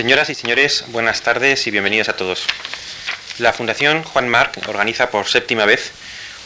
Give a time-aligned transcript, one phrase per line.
[0.00, 2.46] Señoras y señores, buenas tardes y bienvenidos a todos.
[3.36, 5.92] La Fundación Juan Marc organiza por séptima vez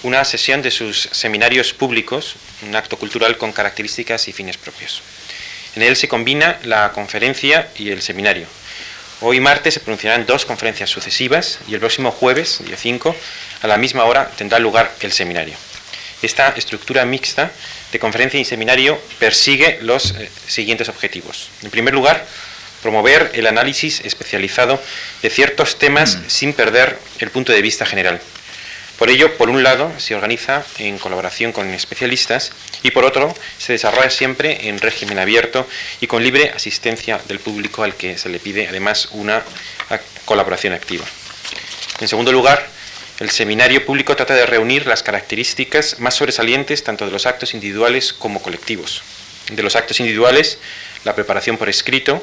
[0.02, 2.34] una sesión de sus seminarios públicos,
[2.66, 5.02] un acto cultural con características y fines propios.
[5.76, 8.48] En él se combina la conferencia y el seminario.
[9.20, 13.14] Hoy martes se pronunciarán dos conferencias sucesivas y el próximo jueves, día 5,
[13.62, 15.54] a la misma hora tendrá lugar el seminario.
[16.22, 17.52] Esta estructura mixta
[17.92, 21.50] de conferencia y seminario persigue los eh, siguientes objetivos.
[21.62, 22.26] En primer lugar,
[22.84, 24.78] promover el análisis especializado
[25.22, 26.28] de ciertos temas mm.
[26.28, 28.20] sin perder el punto de vista general.
[28.98, 32.52] Por ello, por un lado, se organiza en colaboración con especialistas
[32.82, 35.66] y por otro, se desarrolla siempre en régimen abierto
[36.02, 39.42] y con libre asistencia del público al que se le pide además una
[40.26, 41.06] colaboración activa.
[42.00, 42.68] En segundo lugar,
[43.18, 48.12] el seminario público trata de reunir las características más sobresalientes tanto de los actos individuales
[48.12, 49.02] como colectivos.
[49.50, 50.58] De los actos individuales,
[51.04, 52.22] la preparación por escrito,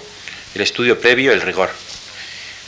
[0.56, 1.70] el estudio previo, el rigor.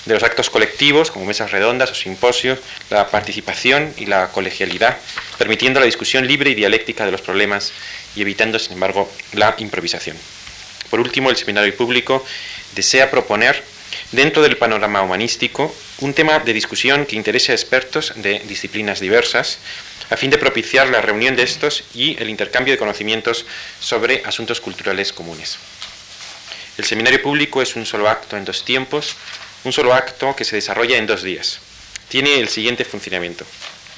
[0.05, 2.59] De los actos colectivos, como mesas redondas o simposios,
[2.89, 4.97] la participación y la colegialidad,
[5.37, 7.71] permitiendo la discusión libre y dialéctica de los problemas
[8.15, 10.17] y evitando, sin embargo, la improvisación.
[10.89, 12.25] Por último, el seminario público
[12.75, 13.63] desea proponer,
[14.11, 19.59] dentro del panorama humanístico, un tema de discusión que interese a expertos de disciplinas diversas,
[20.09, 23.45] a fin de propiciar la reunión de estos y el intercambio de conocimientos
[23.79, 25.57] sobre asuntos culturales comunes.
[26.75, 29.15] El seminario público es un solo acto en dos tiempos,
[29.63, 31.59] un solo acto que se desarrolla en dos días.
[32.09, 33.45] Tiene el siguiente funcionamiento.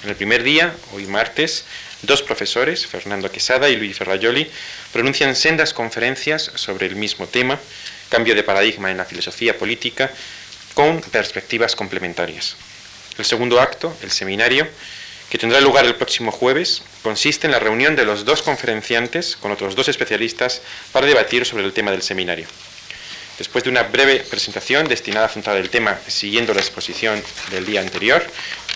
[0.04, 1.64] En el primer día, hoy martes,
[2.02, 4.52] dos profesores, Fernando Quesada y Luis Ferrayoli,
[4.92, 7.60] pronuncian sendas conferencias sobre el mismo tema,
[8.10, 10.12] cambio de paradigma en la filosofía política,
[10.74, 12.58] con perspectivas complementarias.
[13.18, 14.68] El segundo acto, el seminario,
[15.30, 19.52] que tendrá lugar el próximo jueves, consiste en la reunión de los dos conferenciantes con
[19.52, 22.48] otros dos especialistas para debatir sobre el tema del seminario.
[23.38, 27.82] Después de una breve presentación destinada a centrar el tema siguiendo la exposición del día
[27.82, 28.26] anterior,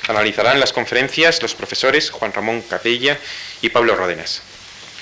[0.08, 3.18] analizarán las conferencias los profesores Juan Ramón Capella
[3.64, 4.44] y Pablo Rodenas.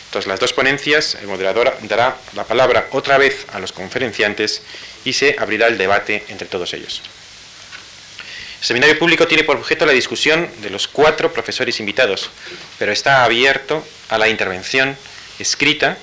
[0.09, 4.61] Tras las dos ponencias, el moderador dará la palabra otra vez a los conferenciantes
[5.03, 7.01] y se abrirá el debate entre todos ellos.
[8.59, 12.31] El seminario público tiene por objeto la discusión de los cuatro profesores invitados,
[12.79, 14.97] pero está abierto a la intervención
[15.37, 15.97] escrita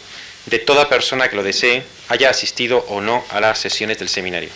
[0.47, 4.51] de toda persona que lo desee, haya asistido o no a las sesiones del seminario.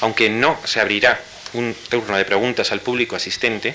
[0.00, 1.20] Aunque no se abrirá
[1.52, 3.74] un turno de preguntas al público asistente,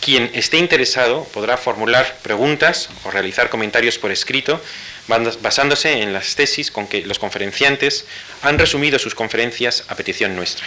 [0.00, 4.62] quien esté interesado podrá formular preguntas o realizar comentarios por escrito
[5.08, 8.06] basándose en las tesis con que los conferenciantes
[8.42, 10.66] han resumido sus conferencias a petición nuestra.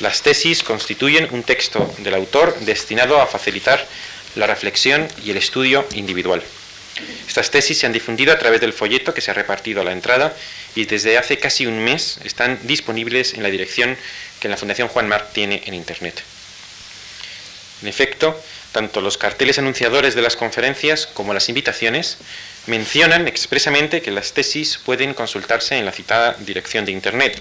[0.00, 3.86] Las tesis constituyen un texto del autor destinado a facilitar
[4.34, 6.42] la reflexión y el estudio individual.
[7.28, 9.92] Estas tesis se han difundido a través del folleto que se ha repartido a la
[9.92, 10.34] entrada
[10.74, 13.96] y desde hace casi un mes están disponibles en la dirección
[14.40, 16.22] que la Fundación Juan Marc tiene en Internet.
[17.82, 18.40] En efecto,
[18.72, 22.18] tanto los carteles anunciadores de las conferencias como las invitaciones
[22.66, 27.40] mencionan expresamente que las tesis pueden consultarse en la citada dirección de Internet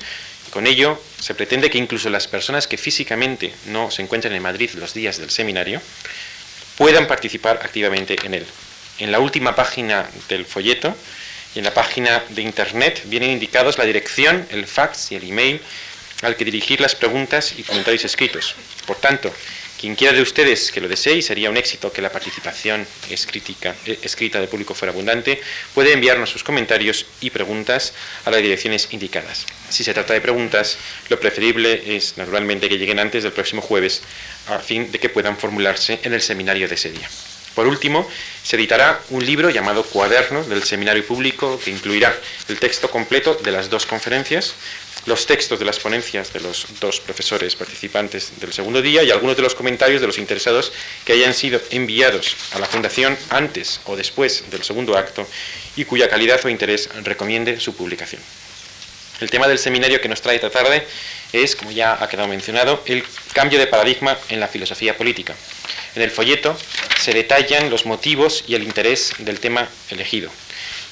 [0.53, 4.69] con ello, se pretende que incluso las personas que físicamente no se encuentren en Madrid
[4.75, 5.81] los días del seminario
[6.78, 8.46] puedan participar activamente en él.
[9.00, 10.96] En la última página del folleto
[11.56, 15.59] y en la página de Internet vienen indicados la dirección, el fax y el email
[16.22, 18.53] al que dirigir las preguntas y comentarios escritos.
[18.86, 19.34] Por tanto,
[19.84, 24.40] quien quiera de ustedes que lo desee, sería un éxito que la participación eh, escrita
[24.40, 25.42] del público fuera abundante,
[25.74, 27.94] puede enviarnos sus comentarios y preguntas
[28.24, 29.46] a las direcciones indicadas.
[29.68, 30.78] Si se trata de preguntas,
[31.10, 34.04] lo preferible es naturalmente que lleguen antes del próximo jueves,
[34.48, 37.10] a fin de que puedan formularse en el seminario de ese día.
[37.54, 38.10] Por último,
[38.42, 42.16] se editará un libro llamado Cuadernos del Seminario Público que incluirá
[42.48, 44.56] el texto completo de las dos conferencias,
[45.06, 49.36] los textos de las ponencias de los dos profesores participantes del segundo día y algunos
[49.36, 50.72] de los comentarios de los interesados
[51.06, 55.28] que hayan sido enviados a la Fundación antes o después del segundo acto
[55.76, 58.22] y cuya calidad o interés recomiende su publicación.
[59.20, 60.86] El tema del seminario que nos trae esta tarde
[61.31, 63.04] es, como ya ha quedado mencionado, el
[63.34, 65.36] cambio de paradigma en la filosofía política.
[65.95, 66.57] En el folleto
[67.00, 70.31] se detallan los motivos y el interés del tema elegido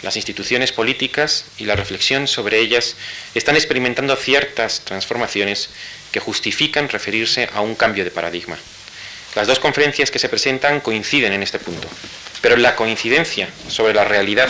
[0.02, 2.96] las instituciones políticas y la reflexión sobre ellas
[3.36, 5.70] están experimentando ciertas transformaciones
[6.12, 8.58] que justifican referirse a un cambio de paradigma.
[9.36, 11.88] Las dos conferencias que se presentan coinciden en este punto,
[12.42, 14.50] pero la coincidencia sobre la realidad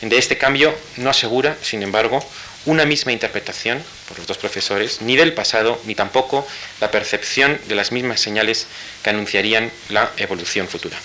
[0.00, 2.24] de este cambio no asegura, sin embargo,
[2.66, 6.46] una misma interpretación por los dos profesores, ni del pasado, ni tampoco
[6.80, 8.66] la percepción de las mismas señales
[9.02, 10.96] que anunciarían la evolución futura.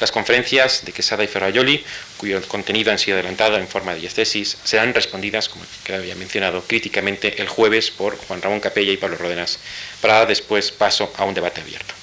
[0.00, 1.84] Las conferencias de Quesada y Ferraioli
[2.16, 6.14] cuyo contenido han sido adelantado en forma de 10 tesis, serán respondidas, como que había
[6.14, 9.58] mencionado, críticamente el jueves por Juan Ramón Capella y Pablo Ródenas,
[10.00, 11.94] para dar después paso a un debate abierto.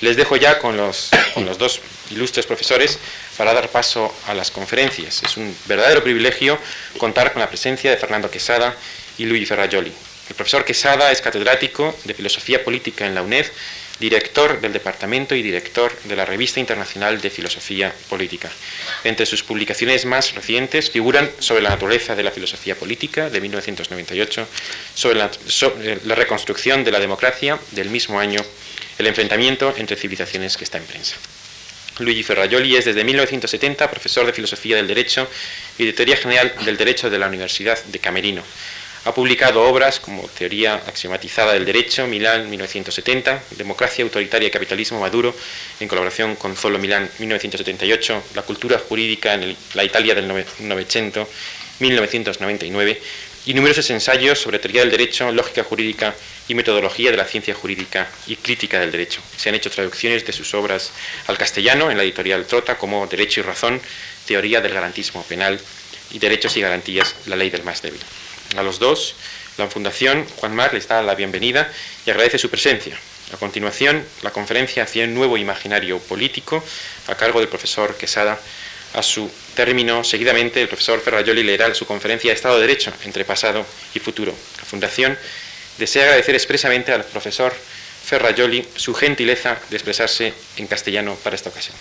[0.00, 1.10] Les dejo ya con los,
[1.58, 1.80] dos
[2.10, 2.98] ilustres profesores
[3.36, 5.22] para dar paso a las conferencias.
[5.22, 6.58] Es un verdadero privilegio
[6.98, 8.74] contar con la presencia de Fernando Quesada
[9.16, 9.92] y Luigi Ferrajoli.
[10.28, 13.46] El profesor Quesada es catedrático de Filosofía Política en la UNED
[14.02, 18.50] director del departamento y director de la Revista Internacional de Filosofía Política.
[19.04, 24.48] Entre sus publicaciones más recientes figuran sobre la naturaleza de la filosofía política de 1998,
[24.94, 25.30] sobre la,
[26.04, 28.40] la reconstrucción de la democracia del mismo año,
[28.98, 31.14] el enfrentamiento entre civilizaciones que está en prensa.
[32.00, 35.28] Luigi Ferrajoli es desde 1970 profesor de Filosofía del Derecho
[35.78, 38.42] y de Teoría General del Derecho de la Universidad de Camerino.
[39.04, 45.34] Ha publicado obras como Teoría axiomatizada del derecho, Milán 1970, Democracia autoritaria y capitalismo maduro,
[45.80, 50.28] en colaboración con Zolo Milán 1978, La cultura jurídica en la Italia del
[50.60, 51.28] Novecento
[51.80, 53.02] 1999
[53.44, 56.14] y numerosos ensayos sobre teoría del derecho, lógica jurídica
[56.46, 59.20] y metodología de la ciencia jurídica y crítica del derecho.
[59.36, 60.92] Se han hecho traducciones de sus obras
[61.26, 63.80] al castellano en la editorial Trota como Derecho y Razón,
[64.28, 65.58] Teoría del Garantismo Penal
[66.12, 68.00] y Derechos y Garantías, la ley del más débil.
[68.56, 69.14] A los dos,
[69.56, 71.72] la Fundación Juan Mar les da la bienvenida
[72.04, 72.98] y agradece su presencia.
[73.32, 76.62] A continuación, la conferencia hacia un nuevo imaginario político
[77.06, 78.38] a cargo del profesor Quesada.
[78.92, 83.64] A su término, seguidamente, el profesor Ferrayoli leerá su conferencia Estado de Derecho entre pasado
[83.94, 84.34] y futuro.
[84.58, 85.16] La Fundación
[85.78, 87.54] desea agradecer expresamente al profesor
[88.04, 91.76] Ferrayoli su gentileza de expresarse en castellano para esta ocasión.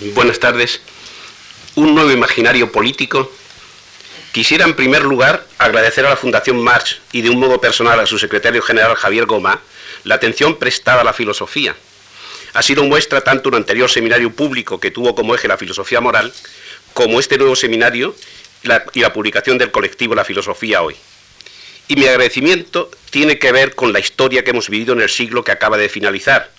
[0.00, 0.80] Buenas tardes.
[1.74, 3.32] Un nuevo imaginario político.
[4.30, 8.06] Quisiera en primer lugar agradecer a la Fundación March y de un modo personal a
[8.06, 9.60] su secretario general Javier Goma
[10.04, 11.74] la atención prestada a la filosofía.
[12.54, 16.32] Ha sido muestra tanto un anterior seminario público que tuvo como eje la filosofía moral,
[16.94, 18.14] como este nuevo seminario
[18.62, 20.94] y la publicación del colectivo La Filosofía Hoy.
[21.88, 25.42] Y mi agradecimiento tiene que ver con la historia que hemos vivido en el siglo
[25.42, 26.52] que acaba de finalizar,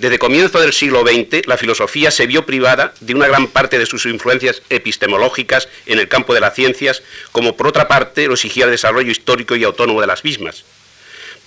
[0.00, 3.84] desde comienzo del siglo XX, la filosofía se vio privada de una gran parte de
[3.84, 7.02] sus influencias epistemológicas en el campo de las ciencias,
[7.32, 10.64] como por otra parte lo exigía el desarrollo histórico y autónomo de las mismas.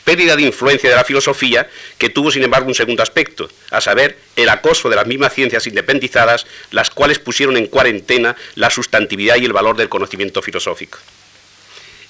[0.04, 1.68] Pérdida de influencia de la filosofía
[1.98, 5.66] que tuvo, sin embargo, un segundo aspecto, a saber, el acoso de las mismas ciencias
[5.66, 11.00] independizadas, las cuales pusieron en cuarentena la sustantividad y el valor del conocimiento filosófico.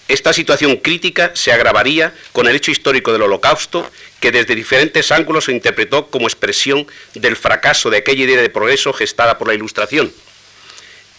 [0.07, 3.89] Esta situación crítica se agravaría con el hecho histórico del Holocausto,
[4.19, 8.91] que desde diferentes ángulos se interpretó como expresión del fracaso de aquella idea de progreso
[8.93, 10.11] gestada por la Ilustración.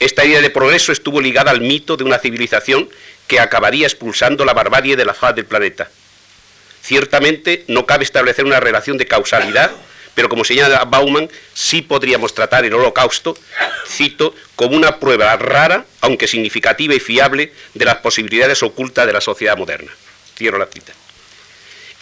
[0.01, 2.89] Esta idea de progreso estuvo ligada al mito de una civilización
[3.27, 5.89] que acabaría expulsando la barbarie de la faz del planeta.
[6.83, 9.71] Ciertamente no cabe establecer una relación de causalidad
[10.15, 13.37] pero como señala Bauman, sí podríamos tratar el holocausto,
[13.87, 19.21] cito, como una prueba rara, aunque significativa y fiable, de las posibilidades ocultas de la
[19.21, 19.93] sociedad moderna.
[20.37, 20.93] Cierro la cita.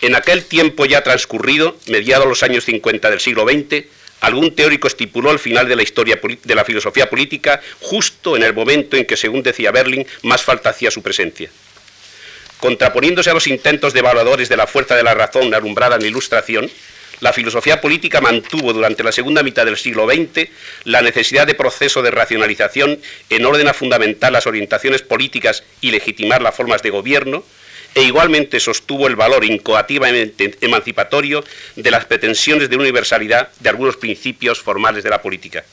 [0.02, 3.84] En aquel tiempo ya transcurrido, mediados los años 50 del siglo XX,
[4.20, 8.52] algún teórico estipuló el final de la historia de la filosofía política justo en el
[8.52, 11.50] momento en que, según decía Berlin, más falta hacía su presencia.
[12.58, 16.08] Contraponiéndose a los intentos de evaluadores de la fuerza de la razón alumbrada en la
[16.08, 16.70] Ilustración,
[17.22, 20.48] la filosofía política mantuvo durante la segunda mitad del siglo XX
[20.84, 22.98] la necesidad de proceso de racionalización
[23.30, 27.44] en orden a fundamentar las orientaciones políticas y legitimar las formas de gobierno,
[27.94, 31.44] e igualmente sostuvo el valor incoativamente emancipatorio
[31.76, 35.64] de las pretensiones de universalidad de algunos principios formales de la política.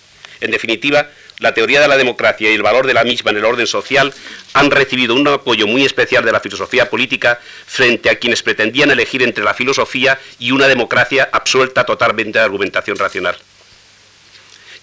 [0.41, 3.45] En definitiva, la teoría de la democracia y el valor de la misma en el
[3.45, 4.13] orden social
[4.53, 9.23] han recibido un apoyo muy especial de la filosofía política frente a quienes pretendían elegir
[9.23, 13.37] entre la filosofía y una democracia absuelta totalmente de argumentación racional.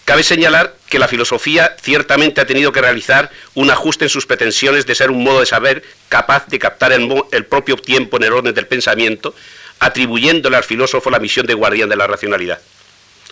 [0.06, 4.86] Cabe señalar que la filosofía ciertamente ha tenido que realizar un ajuste en sus pretensiones
[4.86, 8.54] de ser un modo de saber capaz de captar el, propio tiempo en el orden
[8.54, 9.34] del pensamiento,
[9.80, 12.60] atribuyéndole al filósofo la misión de guardián de la racionalidad.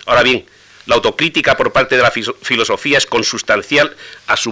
[0.05, 0.45] Ahora bien,
[0.85, 3.95] la autocrítica por parte de la filosofía es consustancial
[4.27, 4.51] a su,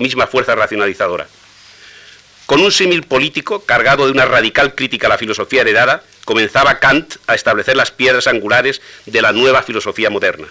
[0.00, 1.28] misma fuerza racionalizadora.
[2.46, 7.16] Con un símil político cargado de una radical crítica a la filosofía heredada, comenzaba Kant
[7.26, 10.48] a establecer las piedras angulares de la nueva filosofía moderna.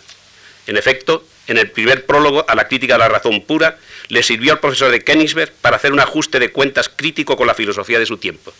[0.68, 3.78] En efecto, en el primer prólogo a la crítica de la razón pura,
[4.08, 7.54] le sirvió al profesor de Königsberg para hacer un ajuste de cuentas crítico con la
[7.54, 8.54] filosofía de su tiempo.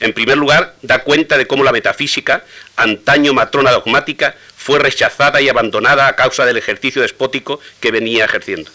[0.00, 2.44] En primer lugar, da cuenta de cómo la metafísica,
[2.76, 8.70] antaño matrona dogmática, fue rechazada y abandonada a causa del ejercicio despótico que venía ejerciendo.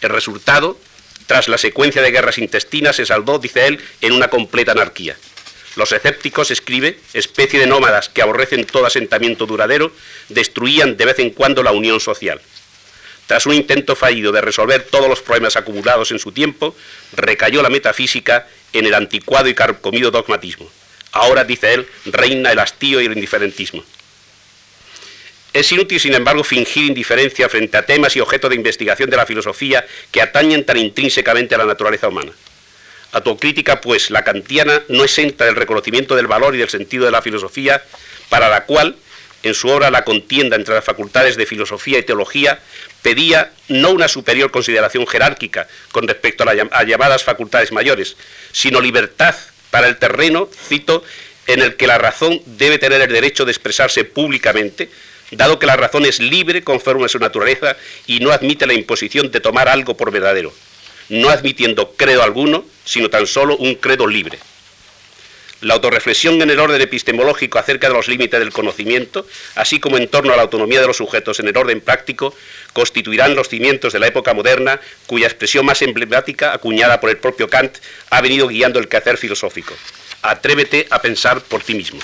[0.00, 0.78] El resultado,
[1.26, 5.16] tras la secuencia de guerras intestinas, se saldó, dice él, en una completa anarquía.
[5.76, 9.92] Los escépticos, escribe, especie de nómadas que aborrecen todo asentamiento duradero,
[10.28, 12.40] destruían de vez en cuando la unión social.
[13.26, 16.76] Tras un intento fallido de resolver todos los problemas acumulados en su tiempo,
[17.12, 20.70] recayó la metafísica en el anticuado y carcomido dogmatismo.
[21.12, 23.82] Ahora, dice él, reina el hastío y el indiferentismo.
[25.52, 29.24] Es inútil, sin embargo, fingir indiferencia frente a temas y objetos de investigación de la
[29.24, 32.32] filosofía que atañen tan intrínsecamente a la naturaleza humana.
[33.12, 37.22] Autocrítica, pues, la kantiana no exenta del reconocimiento del valor y del sentido de la
[37.22, 37.80] filosofía,
[38.28, 38.96] para la cual,
[39.44, 42.58] en su obra La contienda entre las facultades de filosofía y teología,
[43.04, 48.16] pedía no una superior consideración jerárquica con respecto a las llamadas facultades mayores,
[48.50, 49.34] sino libertad
[49.70, 51.04] para el terreno, cito,
[51.46, 54.88] en el que la razón debe tener el derecho de expresarse públicamente,
[55.32, 59.30] dado que la razón es libre conforme a su naturaleza y no admite la imposición
[59.30, 60.54] de tomar algo por verdadero,
[61.10, 64.38] no admitiendo credo alguno, sino tan solo un credo libre.
[65.60, 70.08] La autorreflexión en el orden epistemológico acerca de los límites del conocimiento, así como en
[70.08, 72.34] torno a la autonomía de los sujetos en el orden práctico,
[72.72, 77.48] constituirán los cimientos de la época moderna, cuya expresión más emblemática, acuñada por el propio
[77.48, 77.78] Kant,
[78.10, 79.74] ha venido guiando el quehacer filosófico.
[80.22, 82.00] Atrévete a pensar por ti mismo.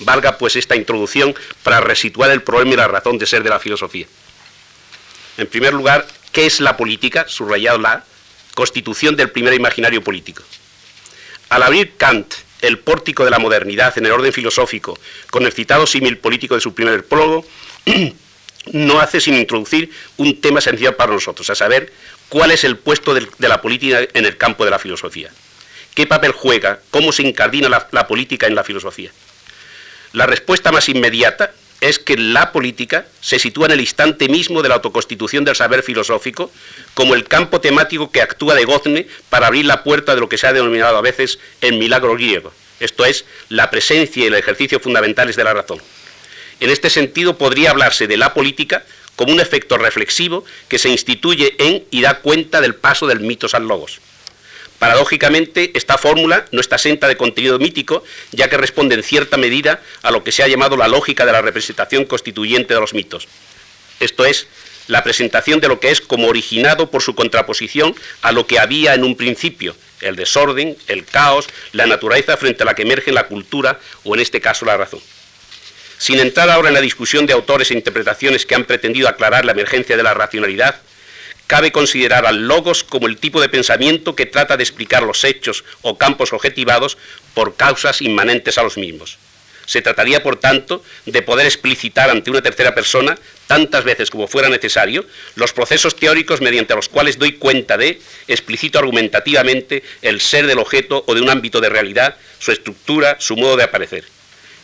[0.00, 3.60] Valga pues esta introducción para resituar el problema y la razón de ser de la
[3.60, 4.06] filosofía.
[5.36, 7.26] En primer lugar, ¿qué es la política?
[7.28, 8.04] Subrayado la
[8.54, 10.42] constitución del primer imaginario político.
[11.50, 14.98] Al abrir Kant el pórtico de la modernidad en el orden filosófico
[15.30, 17.46] con el citado símil político de su primer prólogo,
[18.72, 21.92] no hace sin introducir un tema esencial para nosotros, a saber,
[22.28, 25.30] cuál es el puesto de, la política en el campo de la filosofía.
[25.94, 26.80] ¿Qué papel juega?
[26.90, 29.10] ¿Cómo se incardina la política en la filosofía?
[30.12, 34.68] La respuesta más inmediata es que la política se sitúa en el instante mismo de
[34.68, 36.50] la autoconstitución del saber filosófico
[36.94, 40.38] como el campo temático que actúa de gozne para abrir la puerta de lo que
[40.38, 44.80] se ha denominado a veces el milagro griego, esto es, la presencia y el ejercicio
[44.80, 45.80] fundamentales de la razón.
[46.60, 48.84] En este sentido podría hablarse de la política
[49.16, 53.54] como un efecto reflexivo que se instituye en y da cuenta del paso del mitos
[53.54, 54.00] al logos.
[54.80, 59.82] Paradójicamente, esta fórmula no está senta de contenido mítico, ya que responde en cierta medida
[60.00, 63.28] a lo que se ha llamado la lógica de la representación constituyente de los mitos.
[64.00, 64.46] Esto es,
[64.86, 68.94] la presentación de lo que es como originado por su contraposición a lo que había
[68.94, 73.26] en un principio, el desorden, el caos, la naturaleza frente a la que emerge la
[73.26, 75.00] cultura o en este caso la razón.
[75.98, 79.52] Sin entrar ahora en la discusión de autores e interpretaciones que han pretendido aclarar la
[79.52, 80.80] emergencia de la racionalidad,
[81.50, 85.64] cabe considerar al logos como el tipo de pensamiento que trata de explicar los hechos
[85.82, 86.96] o campos objetivados
[87.34, 89.18] por causas inmanentes a los mismos.
[89.66, 94.48] Se trataría, por tanto, de poder explicitar ante una tercera persona, tantas veces como fuera
[94.48, 95.04] necesario,
[95.34, 101.02] los procesos teóricos mediante los cuales doy cuenta de, explicito argumentativamente, el ser del objeto
[101.08, 104.04] o de un ámbito de realidad, su estructura, su modo de aparecer.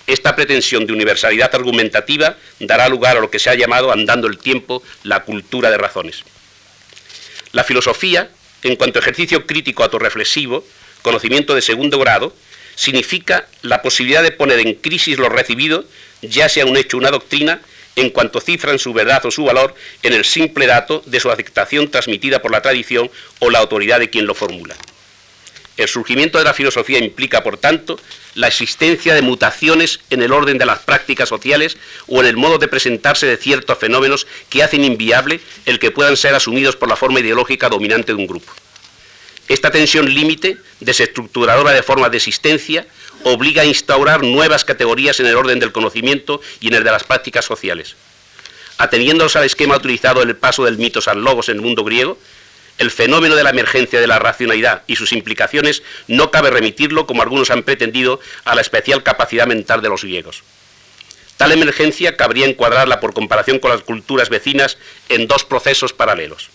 [0.07, 4.39] Esta pretensión de universalidad argumentativa dará lugar a lo que se ha llamado, andando el
[4.39, 6.23] tiempo, la cultura de razones.
[7.57, 8.29] La filosofía,
[8.65, 10.63] en cuanto ejercicio crítico autorreflexivo,
[11.01, 12.37] conocimiento de segundo grado,
[12.75, 15.87] significa la posibilidad de poner en crisis lo recibido,
[16.21, 17.63] ya sea un hecho o una doctrina,
[17.97, 21.91] en cuanto cifran su verdad o su valor en el simple dato de su aceptación
[21.91, 24.77] transmitida por la tradición o la autoridad de quien lo formula.
[25.77, 28.01] El surgimiento de la filosofía implica, por tanto,
[28.35, 32.59] la existencia de mutaciones en el orden de las prácticas sociales o en el modo
[32.59, 36.97] de presentarse de ciertos fenómenos que hacen inviable el que puedan ser asumidos por la
[36.97, 38.53] forma ideológica dominante de un grupo.
[39.49, 42.87] Esta tensión límite, desestructuradora de forma de existencia,
[43.23, 47.05] obliga a instaurar nuevas categorías en el orden del conocimiento y en el de las
[47.05, 47.97] prácticas sociales.
[48.79, 52.19] Ateniéndonos al esquema utilizado en el paso del mito al logos en el mundo griego,
[52.79, 57.23] el fenómeno de la emergencia de la racionalidad y sus implicaciones no cabe remitirlo, como
[57.23, 60.43] algunos han pretendido, a la especial capacidad mental de los griegos.
[61.37, 64.79] Tal emergencia cabría encuadrarla por comparación con las culturas vecinas
[65.09, 66.49] en dos procesos paralelos.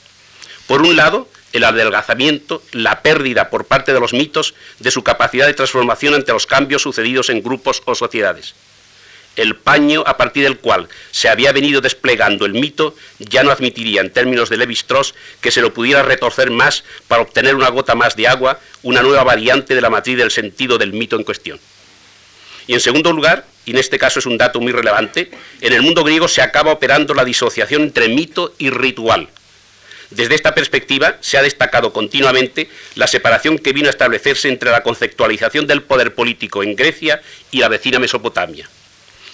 [0.67, 5.45] Por un lado, el adelgazamiento, la pérdida por parte de los mitos de su capacidad
[5.45, 8.55] de transformación ante los cambios sucedidos en grupos o sociedades
[9.35, 14.01] el paño a partir del cual se había venido desplegando el mito ya no admitiría,
[14.01, 18.15] en términos de Levi-Strauss, que se lo pudiera retorcer más para obtener una gota más
[18.15, 21.59] de agua, una nueva variante de la matriz del sentido del mito en cuestión.
[22.67, 25.81] Y en segundo lugar, y en este caso es un dato muy relevante, en el
[25.81, 29.29] mundo griego se acaba operando la disociación entre mito y ritual.
[30.09, 34.83] Desde esta perspectiva se ha destacado continuamente la separación que vino a establecerse entre la
[34.83, 38.69] conceptualización del poder político en Grecia y la vecina Mesopotamia.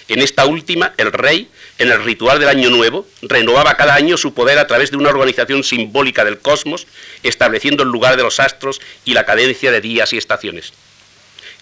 [0.08, 4.32] En esta última, el rey, en el ritual del Año Nuevo, renovaba cada año su
[4.32, 6.86] poder a través de una organización simbólica del cosmos,
[7.22, 10.72] estableciendo el lugar de los astros y la cadencia de días y estaciones.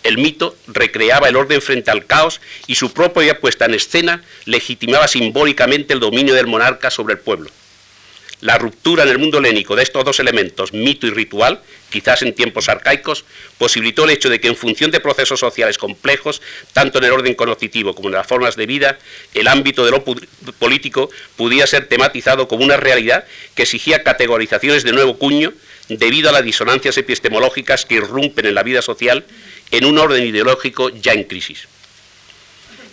[0.05, 5.09] El mito recreaba el orden frente al caos y su propia puesta en escena legitimaba
[5.09, 7.51] simbólicamente el dominio del monarca sobre el pueblo.
[8.41, 11.61] La ruptura en el mundo helénico de estos dos elementos, mito y ritual,
[11.97, 13.25] quizás en tiempos arcaicos,
[13.57, 16.43] posibilitó el hecho de que en función de procesos sociales complejos,
[16.75, 18.99] tanto en el orden conocitivo como en las formas de vida,
[19.33, 20.05] el ámbito de lo
[20.59, 23.25] político pudiera ser tematizado como una realidad
[23.55, 25.55] que exigía categorizaciones de nuevo cuño
[25.89, 29.25] debido a las disonancias epistemológicas que irrumpen en la vida social
[29.71, 31.67] en un orden ideológico ya en crisis.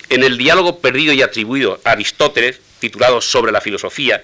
[0.08, 4.24] En el diálogo perdido y atribuido a Aristóteles, titulado Sobre la filosofía,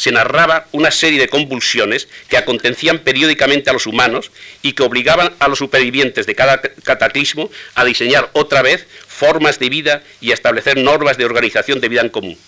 [0.00, 4.30] se narraba una serie de convulsiones que acontencían periódicamente a los humanos
[4.62, 9.68] y que obligaban a los supervivientes de cada cataclismo a diseñar otra vez formas de
[9.68, 12.38] vida y a establecer normas de organización de vida en común.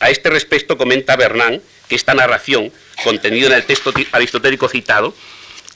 [0.00, 2.70] A este respecto comenta Bernán que esta narración,
[3.02, 5.14] contenida en el texto aristotélico citado,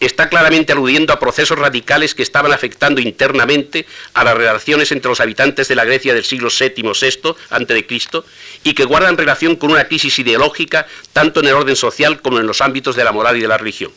[0.07, 5.21] está claramente aludiendo a procesos radicales que estaban afectando internamente a las relaciones entre los
[5.21, 8.23] habitantes de la Grecia del siglo VII VI a.C.
[8.65, 12.47] y que guardan relación con una crisis ideológica tanto en el orden social como en
[12.47, 13.93] los ámbitos de la moral y de la religión.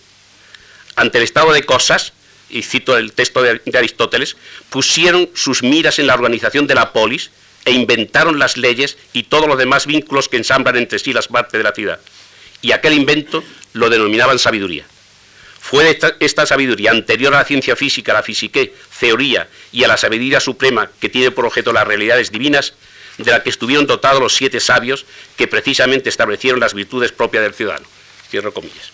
[0.95, 2.13] Ante el estado de cosas,
[2.49, 4.35] y cito el texto de Aristóteles,
[4.69, 7.31] pusieron sus miras en la organización de la polis
[7.65, 11.57] e inventaron las leyes y todos los demás vínculos que ensamblan entre sí las partes
[11.57, 11.99] de la ciudad.
[12.61, 13.43] Y aquel invento
[13.73, 14.85] lo denominaban sabiduría.
[15.63, 19.95] Fue esta, sabiduría anterior a la ciencia física, a la fisique, teoría y a la
[19.95, 22.73] sabiduría suprema que tiene por objeto las realidades divinas,
[23.17, 25.05] de la que estuvieron dotados los siete sabios
[25.37, 27.85] que precisamente establecieron las virtudes propias del ciudadano.
[28.29, 28.91] Cierro comillas.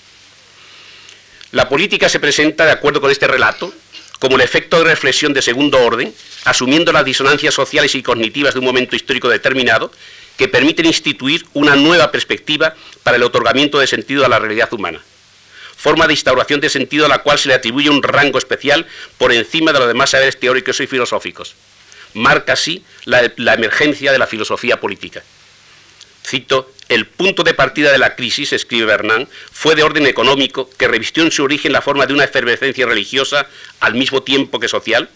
[1.52, 3.74] La política se presenta, de acuerdo con este relato,
[4.20, 6.14] como el efecto de reflexión de segundo orden,
[6.46, 9.92] asumiendo las disonancias sociales y cognitivas de un momento histórico determinado,
[10.38, 15.02] que permiten instituir una nueva perspectiva para el otorgamiento de sentido a la realidad humana
[15.80, 18.86] forma de instauración de sentido a la cual se le atribuye un rango especial
[19.18, 21.56] por encima de los demás saberes teóricos y filosóficos.
[22.14, 25.24] Marca así la, emergencia de la filosofía política.
[26.28, 30.90] Cito, el punto de partida de la crisis, escribe Bernán, fue de orden económico que
[30.90, 33.48] revistió en su origen la forma de una efervescencia religiosa
[33.80, 35.10] al mismo tiempo que social,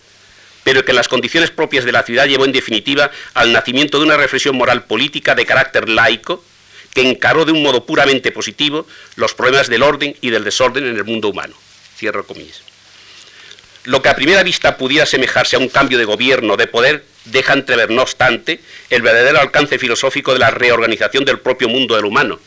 [0.64, 4.06] pero que en las condiciones propias de la ciudad llevó en definitiva al nacimiento de
[4.06, 6.42] una reflexión moral política de carácter laico,
[6.94, 10.96] que encaró de un modo puramente positivo los problemas del orden y del desorden en
[10.96, 11.56] el mundo humano.
[11.98, 12.62] Cierro comillas.
[13.86, 17.54] Lo que a primera vista pudiera asemejarse a un cambio de gobierno, de poder, deja
[17.54, 22.40] entrever, no obstante, el verdadero alcance filosófico de la reorganización del propio mundo del humano.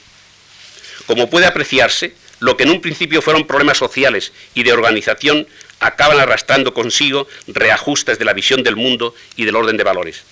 [1.06, 5.46] Como puede apreciarse, lo que en un principio fueron problemas sociales y de organización
[5.80, 10.22] acaban arrastrando consigo reajustes de la visión del mundo y del orden de valores.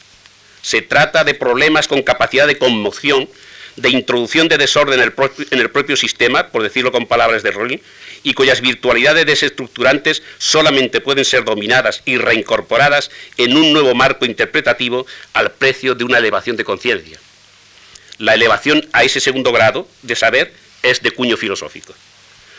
[0.63, 3.29] Se trata de problemas con capacidad de conmoción
[3.77, 7.79] de introducción de desorden en el, propio, sistema, por decirlo con palabras de Rolling,
[8.23, 15.07] y cuyas virtualidades desestructurantes solamente pueden ser dominadas y reincorporadas en un nuevo marco interpretativo
[15.33, 17.19] al precio de una elevación de conciencia.
[18.19, 21.95] La elevación a ese segundo grado de saber es de cuño filosófico.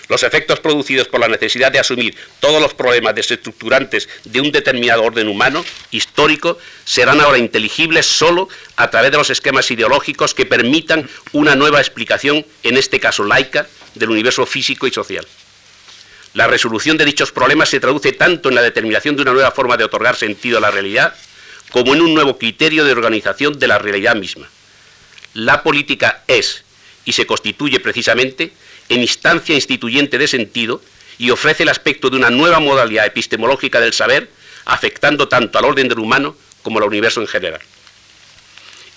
[0.08, 5.04] Los efectos producidos por la necesidad de asumir todos los problemas desestructurantes de un determinado
[5.04, 11.10] orden humano, histórico, serán ahora inteligibles solo a través de los esquemas ideológicos que permitan
[11.32, 15.26] una nueva explicación, en este caso laica, del universo físico y social.
[16.34, 19.78] La resolución de dichos problemas se traduce tanto en la determinación de una nueva forma
[19.78, 21.16] de otorgar sentido a la realidad,
[21.72, 24.50] como en un nuevo criterio de organización de la realidad misma.
[25.34, 26.64] La política es
[27.06, 28.52] y se constituye precisamente
[28.90, 30.82] en instancia instituyente de sentido
[31.18, 34.30] y ofrece el aspecto de una nueva modalidad epistemológica del saber,
[34.66, 37.62] afectando tanto al orden del humano como al universo en general.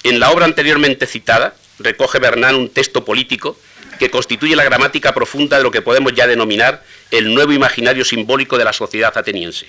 [0.02, 3.58] En la obra anteriormente citada, recoge Bernán un texto político
[3.98, 8.56] que constituye la gramática profunda de lo que podemos ya denominar el nuevo imaginario simbólico
[8.58, 9.66] de la sociedad ateniense.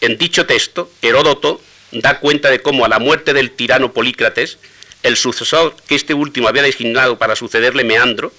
[0.00, 1.60] En dicho texto, Heródoto
[1.92, 4.58] da cuenta de cómo a la muerte del tirano Polícrates,
[5.02, 8.32] el sucesor que este último había designado para sucederle Meandro,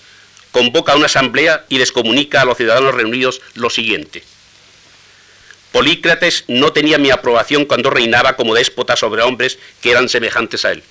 [0.51, 4.23] convoca una asamblea y les comunica a los ciudadanos reunidos lo siguiente.
[5.71, 10.71] Polícrates no tenía mi aprobación cuando reinaba como déspota sobre hombres que eran semejantes a
[10.71, 10.83] él.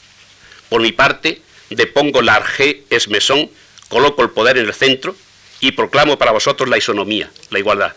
[0.69, 3.51] Por mi parte, depongo la arge esmesón,
[3.89, 5.17] coloco el poder en el centro
[5.61, 7.95] y proclamo para vosotros la isonomía, la igualdad.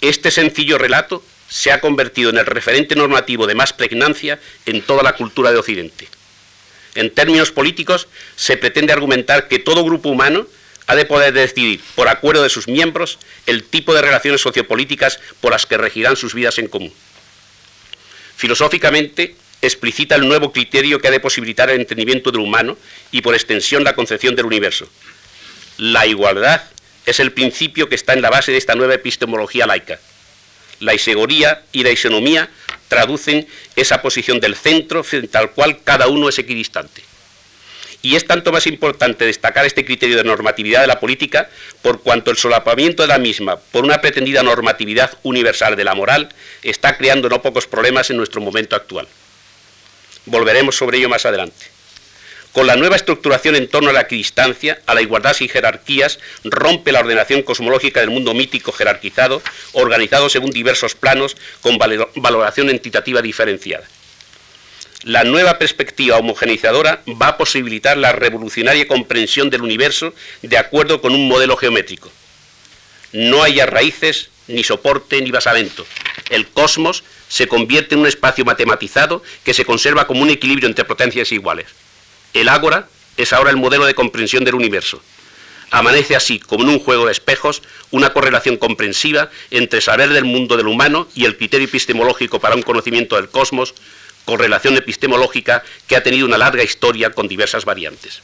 [0.00, 5.02] Este sencillo relato se ha convertido en el referente normativo de más pregnancia en toda
[5.02, 6.08] la cultura de Occidente.
[6.96, 10.46] En términos políticos, se pretende argumentar que todo grupo humano
[10.86, 15.52] ha de poder decidir, por acuerdo de sus miembros, el tipo de relaciones sociopolíticas por
[15.52, 16.92] las que regirán sus vidas en común.
[18.36, 22.78] Filosóficamente, explicita el nuevo criterio que ha de posibilitar el entendimiento del humano
[23.10, 24.88] y, por extensión, la concepción del universo.
[25.76, 26.62] La igualdad
[27.04, 30.00] es el principio que está en la base de esta nueva epistemología laica.
[30.80, 32.50] La isegoría y la isonomía
[32.88, 37.02] traducen esa posición del centro frente al cual cada uno es equidistante.
[38.02, 41.50] Y es tanto más importante destacar este criterio de normatividad de la política
[41.82, 46.28] por cuanto el solapamiento de la misma por una pretendida normatividad universal de la moral
[46.62, 49.08] está creando no pocos problemas en nuestro momento actual.
[50.26, 51.75] Volveremos sobre ello más adelante.
[52.56, 56.90] Con la nueva estructuración en torno a la equidistancia, a la igualdad sin jerarquías, rompe
[56.90, 59.42] la ordenación cosmológica del mundo mítico jerarquizado,
[59.74, 63.86] organizado según diversos planos con valoración entitativa diferenciada.
[65.02, 71.12] La nueva perspectiva homogeneizadora va a posibilitar la revolucionaria comprensión del universo de acuerdo con
[71.12, 72.10] un modelo geométrico.
[73.12, 75.86] No haya raíces, ni soporte, ni basamento.
[76.30, 80.86] El cosmos se convierte en un espacio matematizado que se conserva como un equilibrio entre
[80.86, 81.66] potencias iguales.
[82.36, 85.02] El ágora es ahora el modelo de comprensión del universo.
[85.70, 90.58] Amanece así, como en un juego de espejos, una correlación comprensiva entre saber del mundo
[90.58, 93.74] del humano y el criterio epistemológico para un conocimiento del cosmos,
[94.26, 98.20] correlación epistemológica que ha tenido una larga historia con diversas variantes.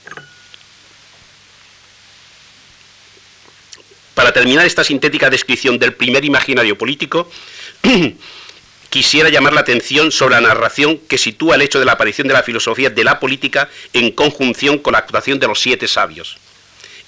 [4.12, 7.30] Para terminar esta sintética descripción del primer imaginario político,
[8.92, 12.34] quisiera llamar la atención sobre la narración que sitúa el hecho de la aparición de
[12.34, 16.36] la filosofía de la política en conjunción con la actuación de los siete sabios.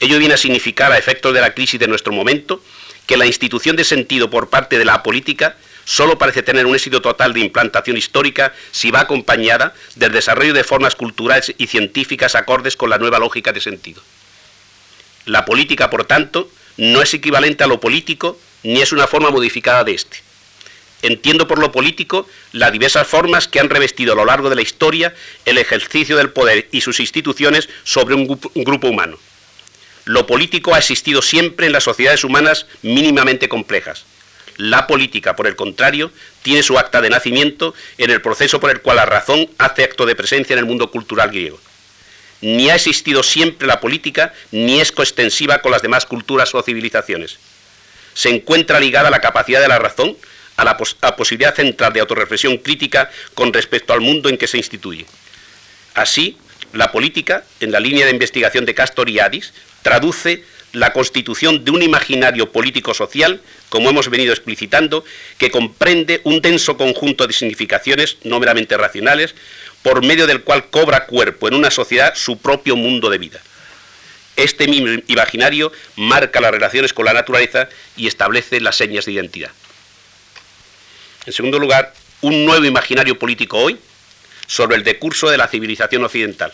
[0.01, 2.63] Ello viene a significar, a efectos de la crisis de nuestro momento,
[3.07, 7.03] que la institución de sentido por parte de la política solo parece tener un éxito
[7.03, 12.79] total de implantación histórica si va acompañada del desarrollo de formas culturales y científicas acordes
[12.79, 14.01] con la nueva lógica de sentido.
[15.27, 19.85] La política, por tanto, no es equivalente a lo político ni es una forma modificada
[19.85, 20.24] de éste.
[21.05, 24.63] Entiendo por lo político las diversas formas que han revestido a lo largo de la
[24.63, 25.15] historia
[25.45, 29.19] el ejercicio del poder y sus instituciones sobre un grupo, humano.
[30.07, 34.07] Lo político ha existido siempre en las sociedades humanas mínimamente complejas.
[34.57, 38.81] La política, por el contrario, tiene su acta de nacimiento en el proceso por el
[38.81, 41.61] cual la razón hace acto de presencia en el mundo cultural griego.
[42.41, 47.39] Ni ha existido siempre la política, ni es coextensiva con las demás culturas o civilizaciones.
[48.15, 50.17] Se encuentra ligada a la capacidad de la razón
[50.57, 55.07] a la, posibilidad central de autorreflexión crítica con respecto al mundo en que se instituye.
[55.95, 56.37] Así,
[56.73, 62.51] la política, en la línea de investigación de Castoriadis, traduce la constitución de un imaginario
[62.51, 65.05] político-social, como hemos venido explicitando,
[65.39, 69.35] que comprende un denso conjunto de significaciones no meramente racionales,
[69.83, 73.41] por medio del cual cobra cuerpo en una sociedad su propio mundo de vida.
[74.37, 79.53] Este mismo imaginario marca las relaciones con la naturaleza y establece las señas de identidad.
[81.27, 83.79] En segundo lugar, un nuevo imaginario político hoy
[84.47, 86.53] sobre el decurso de la civilización occidental.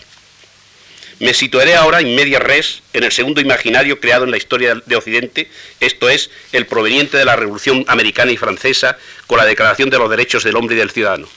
[1.19, 4.97] Me situaré ahora en media res en el segundo imaginario creado en la historia de
[4.97, 9.99] Occidente, esto es, el proveniente de la Revolución Americana y Francesa con la Declaración de
[9.99, 11.29] los Derechos del Hombre y del Ciudadano.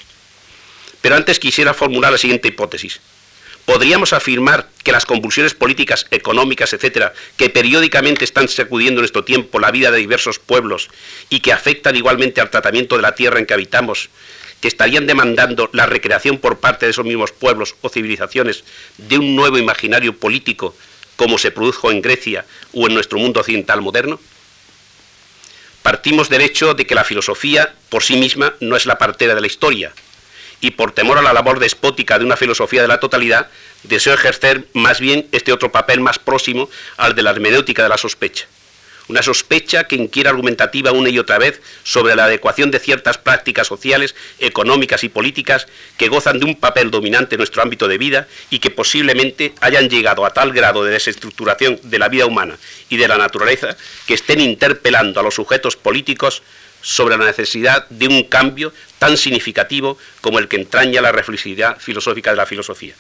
[1.02, 3.02] Pero antes quisiera formular la siguiente hipótesis
[3.65, 9.60] podríamos afirmar que las convulsiones políticas, económicas, etcétera, que periódicamente están sacudiendo en nuestro tiempo
[9.60, 10.89] la vida de diversos pueblos
[11.30, 14.10] y que afectan igualmente al tratamiento de la tierra en que habitamos,
[14.60, 18.63] que estarían demandando la recreación por parte de esos mismos pueblos o civilizaciones
[18.97, 20.76] de un nuevo imaginario político
[21.15, 24.19] como se produjo en Grecia o en nuestro mundo occidental moderno?
[25.82, 29.41] Partimos del hecho de que la filosofía por sí misma no es la partera de
[29.41, 29.93] la historia,
[30.63, 33.49] y por temor a la labor despótica de una filosofía de la totalidad,
[33.84, 37.97] deseo ejercer más bien este otro papel más próximo al de la hermenéutica de la
[37.97, 38.45] sospecha.
[39.10, 43.67] Una sospecha que inquiera argumentativa una y otra vez sobre la adecuación de ciertas prácticas
[43.67, 48.30] sociales, económicas y políticas que gozan de un papel dominante en nuestro ámbito de vida
[48.49, 52.95] y que posiblemente hayan llegado a tal grado de desestructuración de la vida humana y
[52.95, 53.76] de la naturaleza
[54.08, 56.41] que estén interpelando a los sujetos políticos
[56.84, 62.30] sobre la necesidad de un cambio tan significativo como el que entraña la reflexividad filosófica
[62.30, 62.93] de la filosofía.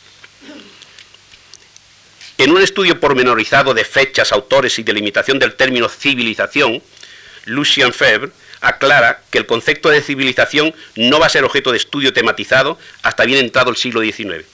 [2.39, 6.81] En un estudio pormenorizado de fechas, autores y delimitación del término civilización,
[7.45, 12.13] Lucien Febvre aclara que el concepto de civilización no va a ser objeto de estudio
[12.13, 14.45] tematizado hasta bien entrado el siglo XIX.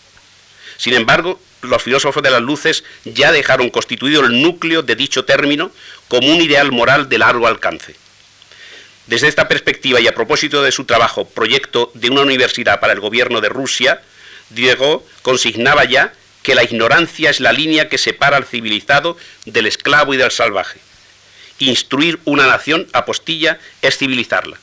[0.78, 5.72] Sin embargo, los filósofos de las luces ya dejaron constituido el núcleo de dicho término
[6.08, 7.96] como un ideal moral de largo alcance.
[9.10, 13.00] Desde esta perspectiva y a propósito de su trabajo Proyecto de una universidad para el
[13.00, 14.04] gobierno de Rusia,
[14.52, 20.14] Diego consignaba ya que la ignorancia es la línea que separa al civilizado del esclavo
[20.14, 20.80] y del salvaje.
[21.58, 24.60] Instruir una nación, apostilla, es civilizarla.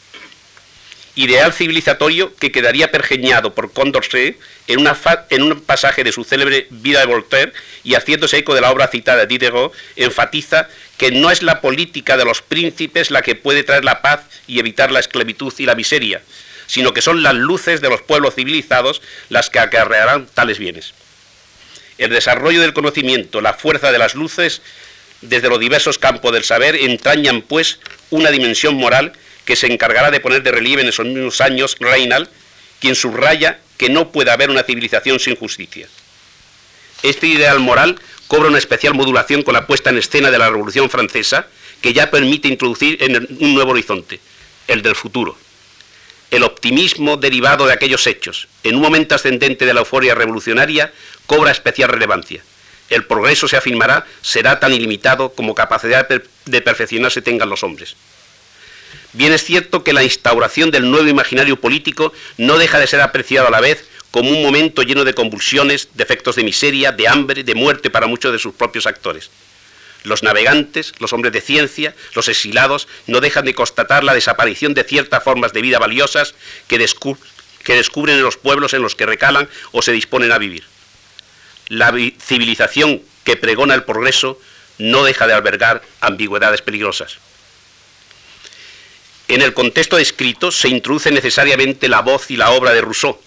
[1.17, 7.07] Ideal civilizatorio que quedaría pergeñado por Condorcet en, un pasaje de su célebre Vida de
[7.07, 7.53] Voltaire
[7.83, 12.17] y haciéndose eco de la obra citada de Diderot, enfatiza que no es la política
[12.17, 15.75] de los príncipes la que puede traer la paz y evitar la esclavitud y la
[15.75, 16.21] miseria,
[16.67, 19.01] sino que son las luces de los pueblos civilizados
[19.31, 20.93] las que acarrearán tales bienes.
[21.97, 24.61] El desarrollo del conocimiento, la fuerza de las luces,
[25.23, 27.79] desde los diversos campos del saber, entrañan pues
[28.11, 29.15] una dimensión moral
[29.47, 32.29] que se encargará de poner de relieve en esos mismos años Reinald,
[32.81, 35.89] quien subraya que no puede haber una civilización sin justicia.
[37.03, 40.91] Este ideal moral cobra una especial modulación con la puesta en escena de la Revolución
[40.91, 41.47] Francesa,
[41.81, 44.21] que ya permite introducir en un nuevo horizonte,
[44.67, 45.39] el del futuro.
[46.31, 50.93] El optimismo derivado de aquellos hechos, en un momento ascendente de la euforia revolucionaria,
[51.27, 52.43] cobra especial relevancia.
[52.91, 57.95] El progreso, se afirmará, será tan ilimitado como capacidad de perfeccionarse tengan los hombres.
[59.17, 63.49] Bien es cierto que la instauración del nuevo imaginario político no deja de ser apreciado
[63.49, 67.43] a la vez como un momento lleno de convulsiones, de efectos de miseria, de hambre,
[67.43, 69.31] de muerte para muchos de sus propios actores.
[70.05, 74.85] Los navegantes, los hombres de ciencia, los exilados, no dejan de constatar la desaparición de
[74.85, 76.35] ciertas formas de vida valiosas
[76.69, 76.77] que,
[77.65, 80.65] que descubren en los pueblos en los que recalan o se disponen a vivir.
[81.69, 84.39] La civilización que pregona el progreso
[84.77, 87.17] no deja de albergar ambigüedades peligrosas.
[89.29, 93.19] En el contexto descrito se introduce necesariamente la voz y la obra de Rousseau.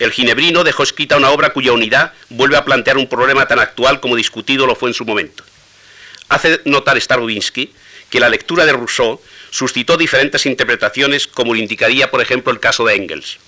[0.00, 4.00] El ginebrino dejó escrita una obra cuya unidad vuelve a plantear un problema tan actual
[4.00, 5.44] como discutido lo fue en su momento.
[6.28, 7.72] Hace notar Starobinsky
[8.08, 12.84] que la lectura de Rousseau suscitó diferentes interpretaciones, como lo indicaría, por ejemplo, el caso
[12.84, 13.38] de Engels.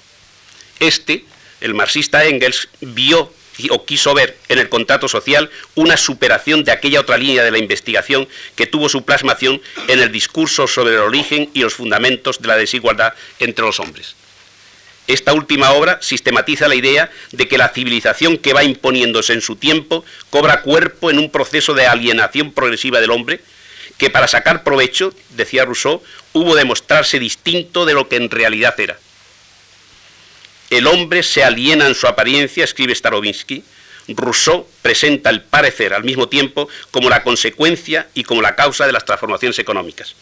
[0.78, 1.24] Este,
[1.60, 3.32] el marxista Engels, vio
[3.70, 7.58] o quiso ver en el contrato social una superación de aquella otra línea de la
[7.58, 12.48] investigación que tuvo su plasmación en el discurso sobre el origen y los fundamentos de
[12.48, 14.14] la desigualdad entre los hombres.
[15.08, 19.56] Esta última obra sistematiza la idea de que la civilización que va imponiéndose en su
[19.56, 23.40] tiempo cobra cuerpo en un proceso de alienación progresiva del hombre,
[23.98, 28.78] que para sacar provecho, decía Rousseau, hubo de mostrarse distinto de lo que en realidad
[28.78, 28.96] era
[30.72, 33.62] el hombre se aliena en su apariencia, escribe Starobinsky.
[34.08, 38.92] Rousseau presenta el parecer al mismo tiempo como la consecuencia y como la causa de
[38.92, 40.16] las transformaciones económicas.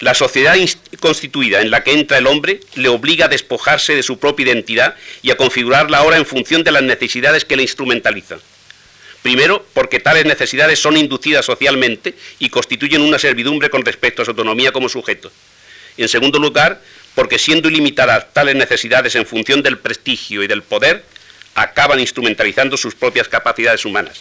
[0.00, 0.56] La sociedad
[1.00, 4.94] constituida en la que entra el hombre le obliga a despojarse de su propia identidad
[5.22, 8.40] y a configurarla ahora en función de las necesidades que le instrumentalizan.
[9.22, 14.30] Primero, porque tales necesidades son inducidas socialmente y constituyen una servidumbre con respecto a su
[14.30, 15.32] autonomía como sujeto.
[15.96, 16.80] En segundo lugar,
[17.16, 21.02] porque siendo ilimitadas tales necesidades en función del prestigio y del poder,
[21.54, 24.20] acaban instrumentalizando sus propias capacidades humanas.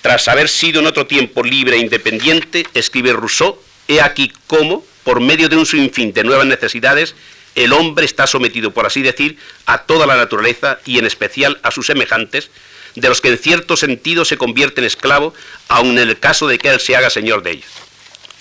[0.00, 5.20] Tras haber sido en otro tiempo libre e independiente, escribe Rousseau, he aquí cómo, por
[5.20, 7.16] medio de un sinfín de nuevas necesidades,
[7.56, 11.72] el hombre está sometido, por así decir, a toda la naturaleza y en especial a
[11.72, 12.48] sus semejantes,
[12.94, 15.34] de los que en cierto sentido se convierte en esclavo,
[15.66, 17.70] aun en el caso de que él se haga señor de ellos.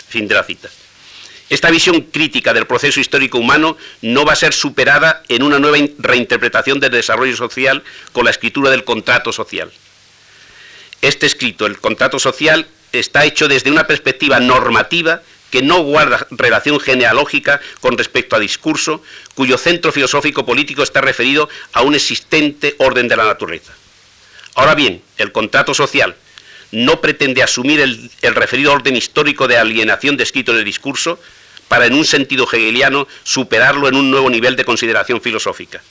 [0.10, 0.70] Fin de la cita.
[1.50, 5.78] Esta visión crítica del proceso histórico humano no va a ser superada en una nueva
[5.98, 9.72] reinterpretación del desarrollo social con la escritura del contrato social.
[11.02, 16.82] Este escrito, el contrato social, está hecho desde una perspectiva normativa que no guarda relación
[16.82, 19.02] genealógica con respecto a discurso,
[19.34, 23.74] cuyo centro filosófico político está referido a un existente orden de la naturaleza.
[24.56, 26.16] Ahora bien, el contrato social,
[26.72, 31.20] no pretende asumir el, referido orden histórico de alienación descrito en el discurso
[31.68, 35.82] para, en un sentido hegeliano, superarlo en un nuevo nivel de consideración filosófica.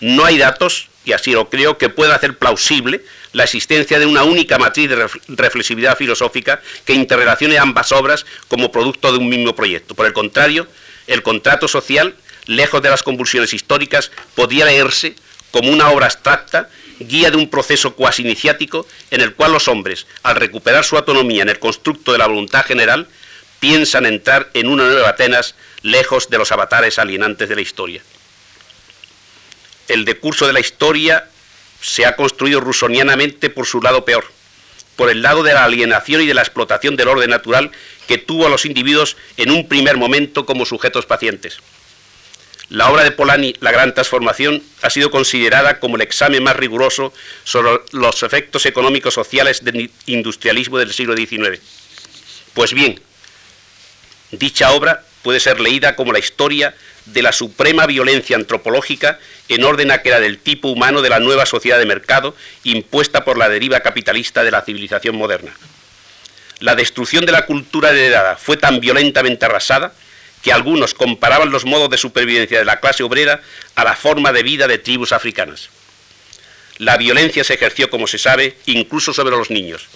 [0.00, 4.24] No hay datos, y así lo creo, que puedan hacer plausible la existencia de una
[4.24, 9.94] única matriz de reflexividad filosófica que interrelacione ambas obras como producto de un mismo proyecto.
[9.94, 10.66] Por el contrario,
[11.06, 12.14] el contrato social,
[12.46, 15.14] lejos de las convulsiones históricas, podía leerse
[15.50, 20.06] como una obra abstracta guía de un proceso cuasi iniciático en el cual los hombres,
[20.22, 23.08] al recuperar su autonomía en el constructo de la voluntad general,
[23.60, 28.02] piensan entrar en una nueva Atenas lejos de los avatares alienantes de la historia.
[29.88, 31.28] El decurso de la historia
[31.80, 34.24] se ha construido rusonianamente por su lado peor,
[34.96, 37.70] por el lado de la alienación y de la explotación del orden natural
[38.06, 41.58] que tuvo a los individuos en un primer momento como sujetos pacientes.
[42.68, 47.12] La obra de Polanyi, La Gran Transformación, ha sido considerada como el examen más riguroso
[47.42, 51.60] sobre los efectos económicos sociales del industrialismo del siglo XIX.
[52.54, 53.00] Pues bien,
[54.30, 56.74] dicha obra puede ser leída como la historia
[57.06, 61.20] de la suprema violencia antropológica en orden a que era del tipo humano de la
[61.20, 65.52] nueva sociedad de mercado impuesta por la deriva capitalista de la civilización moderna.
[66.60, 69.92] La destrucción de la cultura heredada fue tan violentamente arrasada
[70.42, 73.40] que algunos comparaban los modos de supervivencia de la clase obrera
[73.74, 75.70] a la forma de vida de tribus africanas.
[76.78, 79.86] La violencia se ejerció, como se sabe, incluso sobre los niños.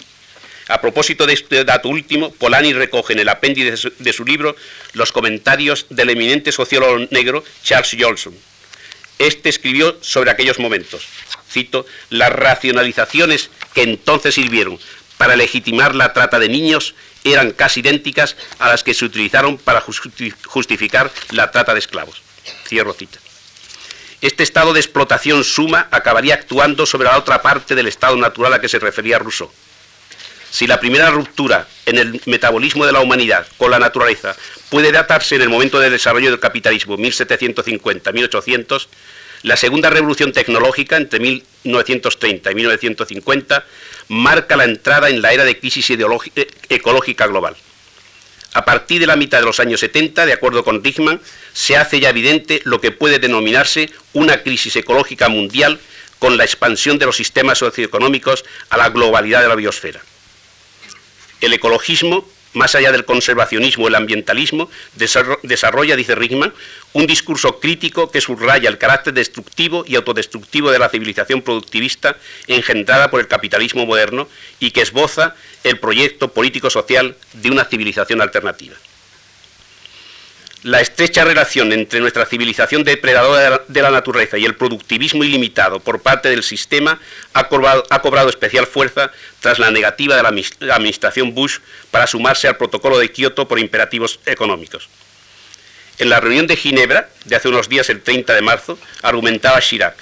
[0.68, 4.56] A propósito de este dato último, Polanyi recoge en el apéndice de su libro
[4.94, 8.34] los comentarios del eminente sociólogo negro Charles Johnson.
[9.18, 11.06] Este escribió sobre aquellos momentos,
[11.50, 14.78] cito, las racionalizaciones que entonces sirvieron
[15.18, 19.82] para legitimar la trata de niños eran casi idénticas a las que se utilizaron para
[19.82, 22.22] justificar la trata de esclavos.
[22.66, 23.18] Cierro cita.
[24.20, 28.60] Este estado de explotación suma acabaría actuando sobre la otra parte del estado natural a
[28.60, 29.50] que se refería Rousseau.
[30.54, 34.36] Si la primera ruptura en el metabolismo de la humanidad con la naturaleza
[34.70, 38.86] puede datarse en el momento del desarrollo del capitalismo 1750-1800,
[39.42, 43.64] la segunda revolución tecnológica entre 1930 y 1950
[44.06, 45.90] marca la entrada en la era de crisis
[46.68, 47.56] ecológica global.
[48.52, 51.20] A partir de la mitad de los años 70, de acuerdo con Richman,
[51.52, 55.80] se hace ya evidente lo que puede denominarse una crisis ecológica mundial
[56.20, 60.00] con la expansión de los sistemas socioeconómicos a la globalidad de la biosfera.
[61.44, 66.54] El ecologismo, más allá del conservacionismo, el ambientalismo, desarrolla, dice Richman,
[66.94, 73.10] un discurso crítico que subraya el carácter destructivo y autodestructivo de la civilización productivista engendrada
[73.10, 74.26] por el capitalismo moderno
[74.58, 78.76] y que esboza el proyecto político-social de una civilización alternativa.
[80.64, 86.00] La estrecha relación entre nuestra civilización depredadora de la naturaleza y el productivismo ilimitado por
[86.00, 86.98] parte del sistema
[87.34, 90.22] ha cobrado, especial fuerza tras la negativa de
[90.60, 91.58] la administración Bush
[91.90, 94.88] para sumarse al protocolo de Kioto por imperativos económicos.
[95.98, 99.96] En la reunión de Ginebra, de hace unos días, el 30 de marzo, argumentaba Chirac,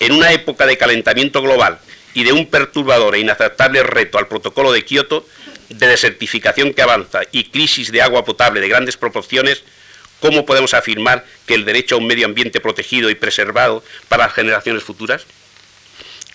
[0.00, 1.78] en una época de calentamiento global
[2.12, 5.26] y de un perturbador e inaceptable reto al protocolo de Kioto,
[5.70, 9.64] de desertificación que avanza y crisis de agua potable de grandes proporciones,
[10.20, 14.34] ¿cómo podemos afirmar que el derecho a un medio ambiente protegido y preservado para las
[14.34, 15.26] generaciones futuras?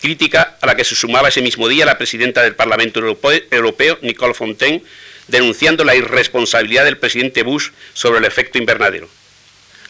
[0.01, 4.33] Crítica a la que se sumaba ese mismo día la presidenta del Parlamento Europeo, Nicole
[4.33, 4.83] Fontaine,
[5.27, 9.07] denunciando la irresponsabilidad del presidente Bush sobre el efecto invernadero.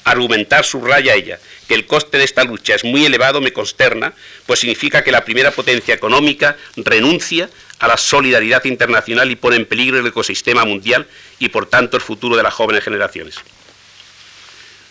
[0.04, 4.14] Argumentar, subraya ella, que el coste de esta lucha es muy elevado me consterna,
[4.46, 9.66] pues significa que la primera potencia económica renuncia a la solidaridad internacional y pone en
[9.66, 11.08] peligro el ecosistema mundial
[11.40, 13.36] y por tanto el futuro de las jóvenes generaciones.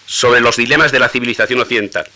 [0.06, 2.06] Sobre los dilemas de la civilización occidental.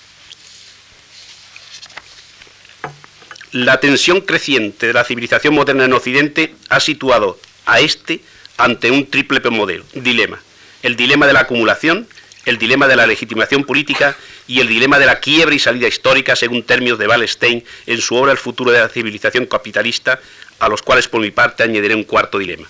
[3.53, 8.20] La tensión creciente de la civilización moderna en Occidente ha situado a este
[8.59, 10.38] ante un triple modelo, dilema.
[10.83, 12.07] El dilema de la acumulación,
[12.44, 16.37] el dilema de la legitimación política y el dilema de la quiebra y salida histórica,
[16.37, 20.20] según términos de Wallenstein en su obra El futuro de la civilización capitalista,
[20.59, 22.68] a los cuales por mi parte añadiré un cuarto dilema.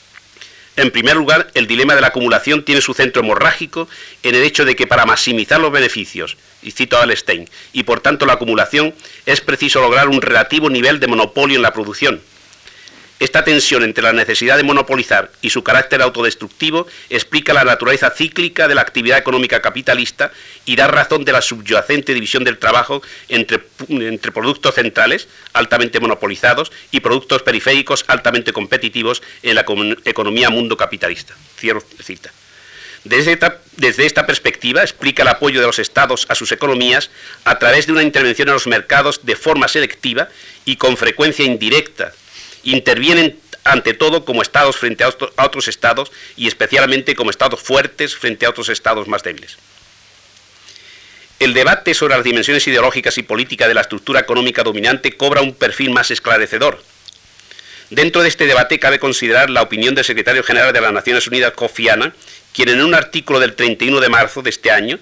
[0.77, 3.89] En primer lugar, el dilema de la acumulación tiene su centro hemorrágico
[4.23, 8.01] en el hecho de que para maximizar los beneficios, y cito a Wallenstein, y por
[8.01, 8.95] tanto la acumulación,
[9.27, 12.23] es preciso lograr un relativo nivel de monopolio en la producción,
[13.23, 18.67] esta tensión entre la necesidad de monopolizar y su carácter autodestructivo explica la naturaleza cíclica
[18.67, 20.33] de la actividad económica capitalista
[20.65, 23.61] y da razón de la subyacente división del trabajo entre,
[24.33, 29.65] productos centrales, altamente monopolizados, y productos periféricos, altamente competitivos en la
[30.05, 31.35] economía mundo capitalista.
[31.57, 32.33] Cierro cita.
[33.05, 37.11] Desde esta, perspectiva explica el apoyo de los estados a sus economías
[37.45, 40.29] a través de una intervención en los mercados de forma selectiva
[40.65, 42.13] y con frecuencia indirecta,
[42.64, 48.46] intervienen ante todo como estados frente a, otros estados y especialmente como estados fuertes frente
[48.46, 49.57] a otros estados más débiles.
[51.38, 55.55] El debate sobre las dimensiones ideológicas y políticas de la estructura económica dominante cobra un
[55.55, 56.83] perfil más esclarecedor.
[57.90, 61.53] Dentro de este debate cabe considerar la opinión del secretario general de las Naciones Unidas,
[61.53, 62.14] Kofi Annan,
[62.53, 64.98] quien en un artículo del 31 de marzo de este año,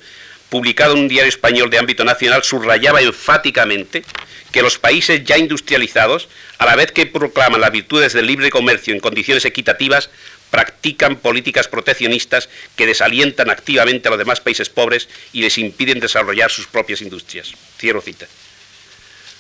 [0.51, 4.05] publicado en un diario español de ámbito nacional, subrayaba enfáticamente
[4.53, 8.93] que los países ya industrializados, a la vez que proclaman las virtudes del libre comercio
[8.93, 10.11] en condiciones equitativas,
[10.51, 16.51] practican políticas proteccionistas que desalientan activamente a los demás países pobres y les impiden desarrollar
[16.51, 17.53] sus propias industrias.
[17.79, 18.27] Cierro cita.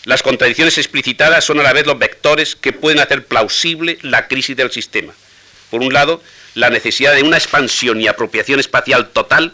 [0.05, 4.57] Las contradicciones explicitadas son a la vez los vectores que pueden hacer plausible la crisis
[4.57, 5.13] del sistema.
[5.71, 6.23] Por un lado,
[6.55, 9.53] la necesidad de una expansión y apropiación espacial total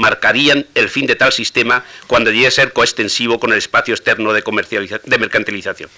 [0.00, 4.32] marcarían el fin de tal sistema cuando llegue a ser coextensivo con el espacio externo
[4.32, 4.42] de,
[5.04, 5.90] de mercantilización.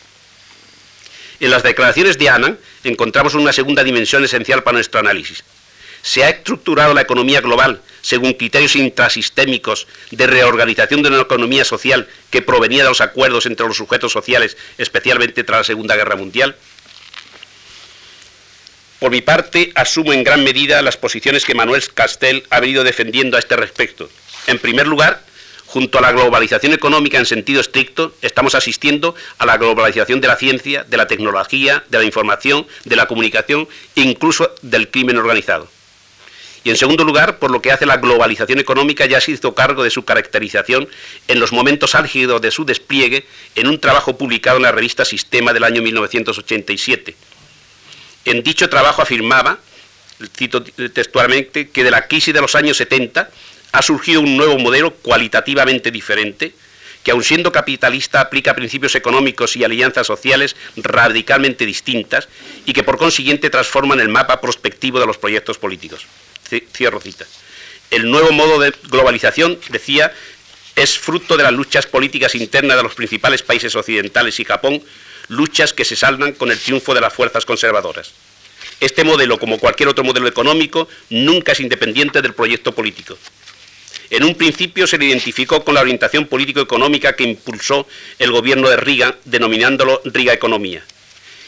[1.39, 5.45] En las declaraciones de Annan encontramos una segunda dimensión esencial para nuestro análisis.
[6.03, 12.09] Se ha estructurado la economía global según criterios intrasistémicos de reorganización de una economía social
[12.31, 16.57] que provenía de los acuerdos entre los sujetos sociales, especialmente tras la Segunda Guerra Mundial.
[19.03, 23.37] Por mi parte, asumo en gran medida las posiciones que Manuel Castel ha venido defendiendo
[23.37, 24.09] a este respecto.
[24.47, 25.25] En primer lugar,
[25.67, 30.37] junto a la globalización económica en sentido estricto, estamos asistiendo a la globalización de la
[30.37, 35.67] ciencia, de la tecnología, de la información, de la comunicación e incluso del crimen organizado.
[36.63, 39.83] Y en segundo lugar, por lo que hace la globalización económica, ya se hizo cargo
[39.83, 40.89] de su caracterización
[41.27, 43.27] en los momentos álgidos de su despliegue
[43.57, 47.17] en un trabajo publicado en la revista Sistema del año 1987
[48.25, 49.59] en dicho trabajo afirmaba,
[50.37, 53.31] cito textualmente, que de la crisis de los años 70
[53.73, 56.55] ha surgido un nuevo modelo cualitativamente diferente,
[57.03, 62.29] que aun siendo capitalista aplica principios económicos y alianzas sociales radicalmente distintas
[62.65, 66.07] y que por consiguiente transforman el mapa prospectivo de los proyectos políticos.
[66.73, 67.27] Cierro cita.
[67.91, 70.13] El nuevo modo de globalización, decía,
[70.77, 74.83] es fruto de las luchas políticas internas de los principales países occidentales y Japón
[75.33, 78.13] luchas que se saldan con el triunfo de las fuerzas conservadoras.
[78.81, 83.19] Este modelo, como cualquier otro modelo económico, nunca es independiente del proyecto político.
[84.11, 87.87] En un principio se le identificó con la orientación político-económica que impulsó
[88.19, 90.85] el gobierno de Riga, denominándolo Riga Economía.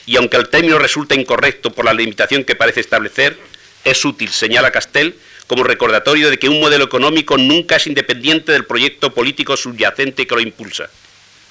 [0.06, 3.36] Y aunque el término resulta incorrecto por la limitación que parece establecer,
[3.84, 5.14] es útil, señala Castel,
[5.46, 10.34] como recordatorio de que un modelo económico nunca es independiente del proyecto político subyacente que
[10.34, 10.88] lo impulsa.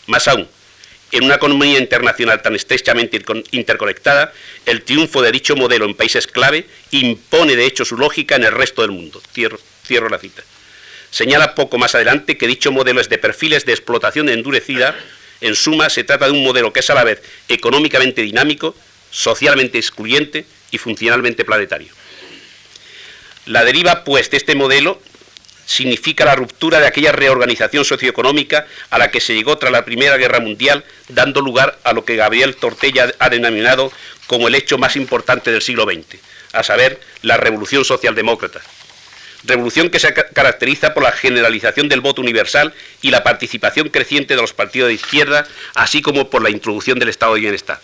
[0.07, 0.47] Más aún,
[1.13, 4.33] en una economía internacional tan estrechamente interconectada,
[4.65, 8.51] el triunfo de dicho modelo en países clave impone de hecho su lógica en el
[8.51, 9.21] resto del mundo.
[9.31, 10.43] Cierro, la cita.
[11.11, 14.97] Señala poco más adelante que dicho modelo es de perfiles de explotación endurecida.
[15.39, 18.75] En suma, se trata de un modelo que es a la vez económicamente dinámico,
[19.11, 21.93] socialmente excluyente y funcionalmente planetario.
[23.45, 24.99] La deriva, pues, de este modelo
[25.65, 30.17] significa la ruptura de aquella reorganización socioeconómica a la que se llegó tras la Primera
[30.17, 33.91] Guerra Mundial, dando lugar a lo que Gabriel Tortella ha denominado
[34.27, 36.19] como el hecho más importante del siglo XX,
[36.53, 38.61] a saber, la Revolución Socialdemócrata.
[39.45, 44.41] Revolución que se caracteriza por la generalización del voto universal y la participación creciente de
[44.41, 45.45] los partidos de izquierda,
[45.75, 47.81] así como por la introducción del Estado de Bienestar.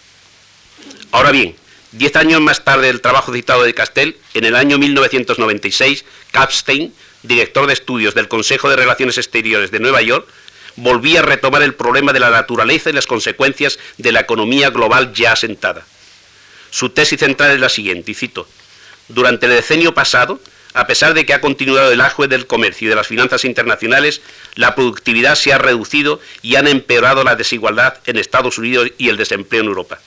[1.12, 1.56] Ahora bien,
[1.92, 7.67] diez años más tarde del trabajo citado de Castell, en el año 1996, Kapstein director
[7.67, 10.28] de estudios del Consejo de Relaciones Exteriores de Nueva York,
[10.76, 15.13] volvía a retomar el problema de la naturaleza y las consecuencias de la economía global
[15.13, 15.86] ya asentada.
[16.72, 18.47] Su tesis central es la siguiente, y cito,
[19.07, 20.39] durante el decenio pasado,
[20.74, 24.22] a pesar de que ha continuado el ajo del comercio y de las finanzas internacionales,
[24.55, 29.17] la productividad se ha reducido y han empeorado la desigualdad en Estados Unidos y el
[29.17, 29.99] desempleo en Europa.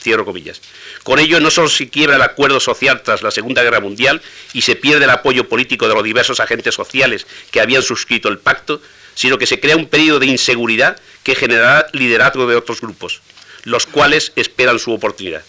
[0.00, 0.62] Cierro comillas.
[1.10, 4.62] Con ello no solo se quiebra el acuerdo social tras la Segunda Guerra Mundial y
[4.62, 8.80] se pierde el apoyo político de los diversos agentes sociales que habían suscrito el pacto,
[9.16, 13.22] sino que se crea un periodo de inseguridad que generará liderazgo de otros grupos,
[13.64, 15.42] los cuales esperan su oportunidad.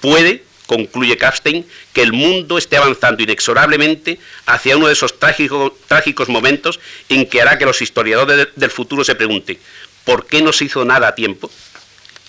[0.00, 6.80] Puede, concluye Kapstein, que el mundo esté avanzando inexorablemente hacia uno de esos trágicos momentos
[7.08, 9.56] en que hará que los historiadores del futuro se pregunten,
[10.02, 11.48] ¿por qué no se hizo nada a tiempo?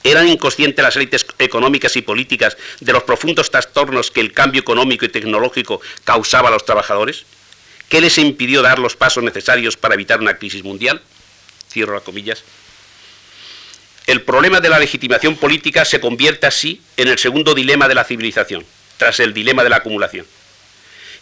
[0.05, 5.03] ¿Eran inconscientes las élites económicas y políticas de los profundos trastornos que el cambio económico
[5.03, 7.25] y tecnológico causaba a los trabajadores?
[7.89, 11.01] ¿Qué les impidió dar los pasos necesarios para evitar una crisis mundial?
[11.71, 12.43] Cierro las comillas.
[14.05, 18.03] El problema de la legitimación política se convierte así en el segundo dilema de la
[18.03, 18.63] civilización,
[18.97, 20.27] tras el dilema de la acumulación.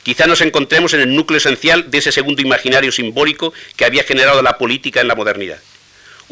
[0.03, 4.41] Quizá nos encontremos en el núcleo esencial de ese segundo imaginario simbólico que había generado
[4.41, 5.59] la política en la modernidad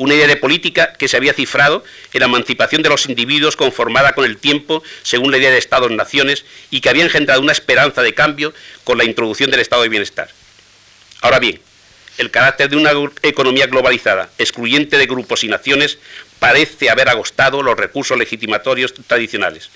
[0.02, 4.14] una idea de política que se había cifrado en la emancipación de los individuos conformada
[4.14, 8.16] con el tiempo según la idea de Estados-naciones y que había engendrado una esperanza de
[8.16, 8.52] cambio
[8.84, 10.30] con la introducción del estado de bienestar.
[11.22, 11.62] Ahora bien,
[12.18, 12.91] el carácter de una
[13.22, 15.99] economía globalizada, excluyente de grupos y naciones,
[16.39, 19.70] parece haber agostado los recursos legitimatorios tradicionales.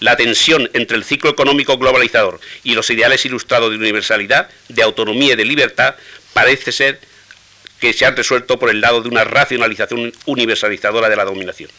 [0.00, 5.34] La tensión entre el ciclo económico globalizador y los ideales ilustrados de universalidad, de autonomía
[5.34, 5.96] y de libertad
[6.32, 7.00] parece ser
[7.80, 11.70] que se han resuelto por el lado de una racionalización universalizadora de la dominación.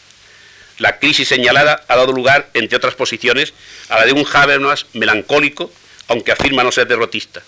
[0.78, 3.52] La crisis señalada ha dado lugar, entre otras posiciones,
[3.90, 5.70] a la de un Habermas melancólico,
[6.08, 7.42] aunque afirma no ser derrotista.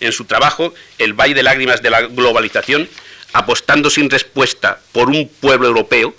[0.00, 2.88] En su trabajo, El Valle de Lágrimas de la Globalización,
[3.34, 6.14] apostando sin respuesta por un pueblo europeo,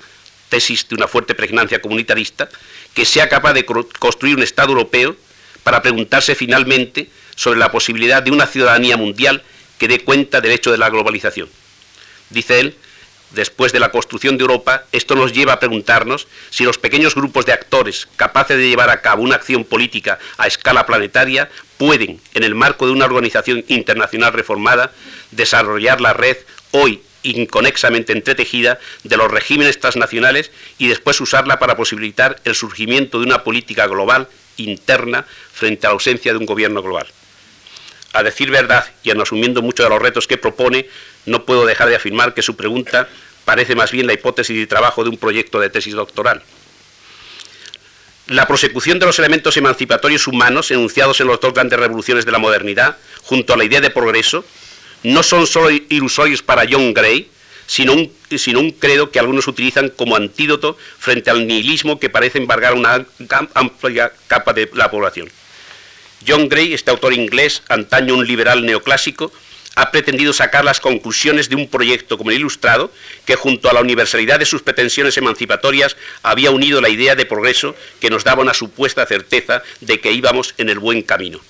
[0.49, 2.47] tesis de una fuerte pregnancia comunitarista,
[2.93, 5.17] que sea capaz de construir un Estado europeo
[5.63, 9.43] para preguntarse finalmente sobre la posibilidad de una ciudadanía mundial
[9.77, 11.49] que dé cuenta del hecho de la globalización.
[12.29, 12.75] Dice él,
[13.31, 17.45] después de la construcción de Europa, esto nos lleva a preguntarnos si los pequeños grupos
[17.45, 22.43] de actores capaces de llevar a cabo una acción política a escala planetaria pueden, en
[22.43, 24.91] el marco de una organización internacional reformada,
[25.31, 26.37] desarrollar la red
[26.71, 33.25] hoy inconexamente entretejida de los regímenes transnacionales y después usarla para posibilitar el surgimiento de
[33.25, 37.07] una política global interna frente a la ausencia de un gobierno global.
[38.15, 40.87] A decir verdad, y aun asumiendo muchos de los retos que propone,
[41.25, 43.09] no puedo dejar de afirmar que su pregunta
[43.43, 46.41] parece más bien la hipótesis de trabajo de un proyecto de tesis doctoral.
[48.27, 52.39] La prosecución de los elementos emancipatorios humanos enunciados en las dos grandes revoluciones de la
[52.39, 54.45] modernidad, junto a la idea de progreso,
[55.03, 57.29] no son solo ilusorios para John Gray,
[57.67, 62.37] sino un, sino un, credo que algunos utilizan como antídoto frente al nihilismo que parece
[62.37, 63.05] embargar una
[63.55, 65.29] amplia capa de la población.
[66.27, 69.31] John Gray, este autor inglés, antaño un liberal neoclásico,
[69.75, 72.91] ha pretendido sacar las conclusiones de un proyecto como el ilustrado,
[73.25, 77.75] que junto a la universalidad de sus pretensiones emancipatorias había unido la idea de progreso
[77.99, 81.41] que nos daba una supuesta certeza de que íbamos en el buen camino.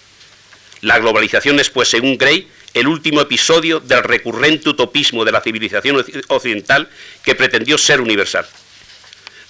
[0.81, 6.03] La globalización es, pues, según Gray, el último episodio del recurrente utopismo de la civilización
[6.27, 6.89] occidental
[7.23, 8.45] que pretendió ser universal.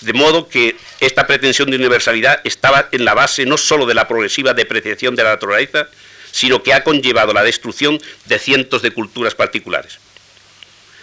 [0.01, 4.07] De modo que esta pretensión de universalidad estaba en la base no sólo de la
[4.07, 5.87] progresiva depreciación de la naturaleza,
[6.31, 9.99] sino que ha conllevado la destrucción de cientos de culturas particulares.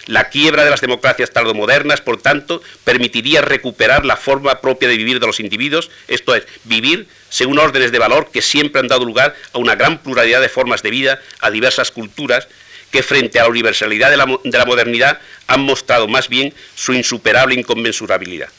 [0.05, 5.19] La quiebra de las democracias tardomodernas, por tanto, permitiría recuperar la forma propia de vivir
[5.19, 9.33] de los individuos, esto es, vivir según órdenes de valor que siempre han dado lugar
[9.53, 12.49] a una gran pluralidad de formas de vida, a diversas culturas,
[12.91, 16.93] que frente a la universalidad de la, de la modernidad han mostrado más bien su
[16.93, 18.49] insuperable inconmensurabilidad.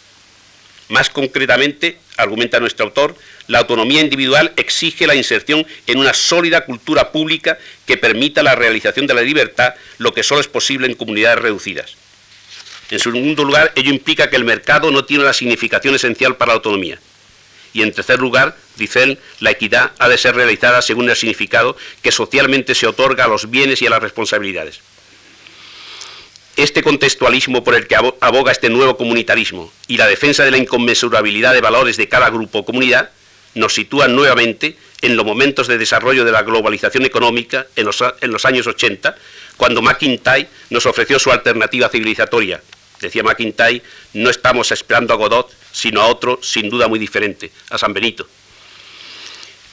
[0.88, 3.16] Más concretamente, argumenta nuestro autor,
[3.46, 9.06] la autonomía individual exige la inserción en una sólida cultura pública que permita la realización
[9.06, 11.96] de la libertad, lo que solo es posible en comunidades reducidas.
[12.90, 16.56] En segundo lugar, ello implica que el mercado no tiene la significación esencial para la
[16.56, 16.98] autonomía.
[17.72, 21.76] Y en tercer lugar, dice él, la equidad ha de ser realizada según el significado
[22.02, 24.80] que socialmente se otorga a los bienes y a las responsabilidades.
[26.56, 31.52] Este contextualismo por el que aboga este nuevo comunitarismo y la defensa de la inconmensurabilidad
[31.52, 33.10] de valores de cada grupo o comunidad
[33.54, 38.68] nos sitúan nuevamente en los momentos de desarrollo de la globalización económica en los, años
[38.68, 39.16] 80,
[39.56, 42.62] cuando McIntyre nos ofreció su alternativa civilizatoria.
[43.00, 43.82] Decía McIntyre,
[44.12, 48.28] no estamos esperando a Godot, sino a otro sin duda muy diferente, a San Benito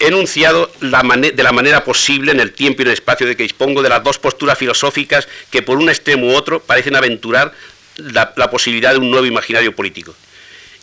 [0.02, 3.44] he enunciado de la manera posible en el tiempo y en el espacio de que
[3.44, 7.54] dispongo de las dos posturas filosóficas que por un extremo u otro parecen aventurar
[7.98, 10.16] la, la posibilidad de un nuevo imaginario político.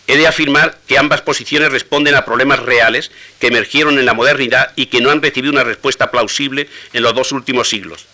[0.07, 3.11] He de afirmar que ambas posiciones responden a problemas reales
[3.41, 7.13] que emergieron en la modernidad y que no han recibido una respuesta plausible en los
[7.15, 8.07] dos últimos siglos.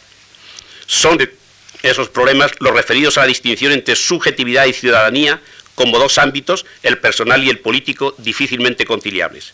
[0.86, 1.18] Son
[1.82, 5.40] esos problemas los referidos a la distinción entre subjetividad y ciudadanía
[5.74, 9.52] como dos ámbitos, el personal y el político, difícilmente conciliables.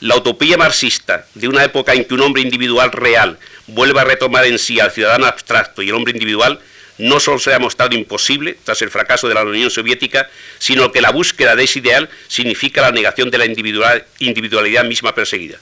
[0.00, 4.44] La utopía marxista de una época en que un hombre individual real vuelva a retomar
[4.44, 6.60] en sí al ciudadano abstracto y el hombre individual
[6.98, 10.28] no solo se ha mostrado imposible tras el fracaso de la Unión Soviética,
[10.58, 15.58] sino que la búsqueda de ese ideal significa la negación de la individualidad misma perseguida.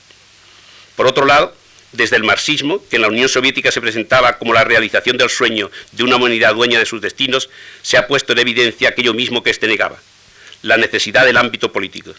[0.97, 1.55] Por otro lado,
[1.93, 5.71] desde el marxismo, que en la Unión Soviética se presentaba como la realización del sueño
[5.93, 7.51] de una humanidad dueña de sus destinos,
[7.83, 10.01] se ha puesto en evidencia aquello mismo que éste negaba,
[10.63, 12.15] la necesidad del ámbito político.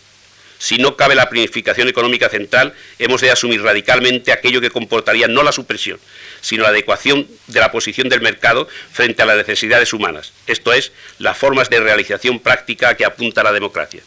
[0.66, 5.44] Si no cabe la planificación económica central, hemos de asumir radicalmente aquello que comportaría no
[5.44, 6.00] la supresión,
[6.42, 10.92] sino la adecuación de la posición del mercado frente a las necesidades humanas, esto es,
[11.20, 14.02] las formas de realización práctica que apunta la democracia.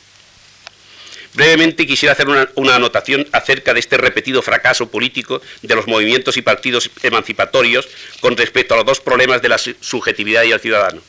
[1.35, 6.43] Brevemente quisiera hacer una, anotación acerca de este repetido fracaso político de los movimientos y
[6.43, 7.89] partidos emancipatorios
[8.19, 11.03] con respecto a los dos problemas de la subjetividad y el ciudadano.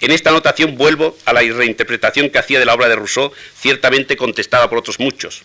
[0.00, 4.16] En esta anotación vuelvo a la reinterpretación que hacía de la obra de Rousseau, ciertamente
[4.16, 5.42] contestada por otros muchos.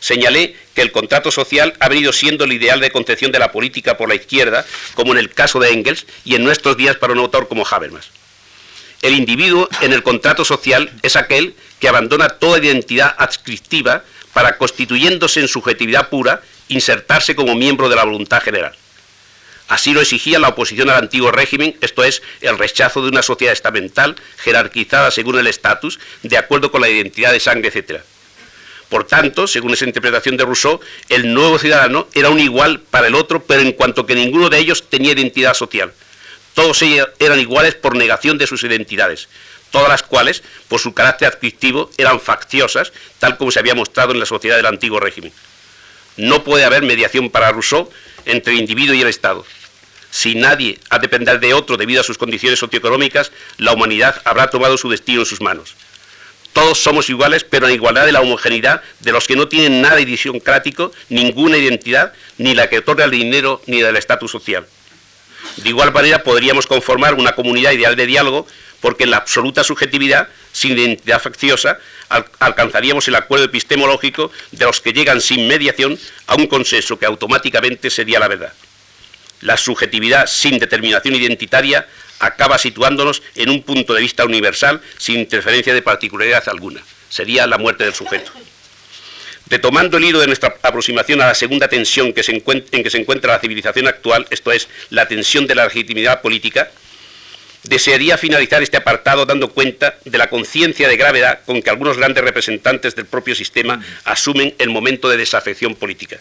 [0.00, 3.96] Señalé que el contrato social ha venido siendo el ideal de concepción de la política
[3.96, 7.20] por la izquierda, como en el caso de Engels, y en nuestros días para un
[7.20, 8.10] autor como Habermas.
[9.00, 15.40] El individuo en el contrato social es aquel que abandona toda identidad adscriptiva para, constituyéndose
[15.40, 18.74] en subjetividad pura, insertarse como miembro de la voluntad general.
[19.72, 23.54] Así lo exigía la oposición al antiguo régimen, esto es, el rechazo de una sociedad
[23.54, 28.02] estamental jerarquizada según el estatus, de acuerdo con la identidad de sangre, etc.
[28.90, 33.14] Por tanto, según esa interpretación de Rousseau, el nuevo ciudadano era un igual para el
[33.14, 35.90] otro, pero en cuanto que ninguno de ellos tenía identidad social.
[36.52, 39.30] Todos ellos eran iguales por negación de sus identidades,
[39.70, 44.20] todas las cuales, por su carácter adscriptivo, eran facciosas, tal como se había mostrado en
[44.20, 45.32] la sociedad del antiguo régimen.
[46.18, 47.90] No puede haber mediación para Rousseau
[48.26, 49.46] entre el individuo y el Estado.
[50.12, 54.48] Si nadie ha de depender de otro debido a sus condiciones socioeconómicas, la humanidad habrá
[54.48, 55.74] tomado su destino en sus manos.
[56.52, 59.98] Todos somos iguales, pero en igualdad de la homogeneidad de los que no tienen nada
[60.02, 64.66] idiosincrático, ninguna identidad, ni la que otorga el dinero ni del estatus social.
[65.56, 68.46] De igual manera podríamos conformar una comunidad ideal de diálogo
[68.82, 71.78] porque en la absoluta subjetividad, sin identidad facciosa,
[72.38, 77.88] alcanzaríamos el acuerdo epistemológico de los que llegan sin mediación a un consenso que automáticamente
[77.88, 78.52] sería la verdad.
[79.42, 81.86] La subjetividad sin determinación identitaria
[82.20, 86.80] acaba situándonos en un punto de vista universal sin interferencia de particularidad alguna.
[87.08, 88.30] Sería la muerte del sujeto.
[89.48, 93.40] Retomando el hilo de nuestra aproximación a la segunda tensión en que se encuentra la
[93.40, 96.70] civilización actual, esto es, la tensión de la legitimidad política,
[97.64, 102.22] desearía finalizar este apartado dando cuenta de la conciencia de gravedad con que algunos grandes
[102.22, 106.18] representantes del propio sistema asumen el momento de desafección política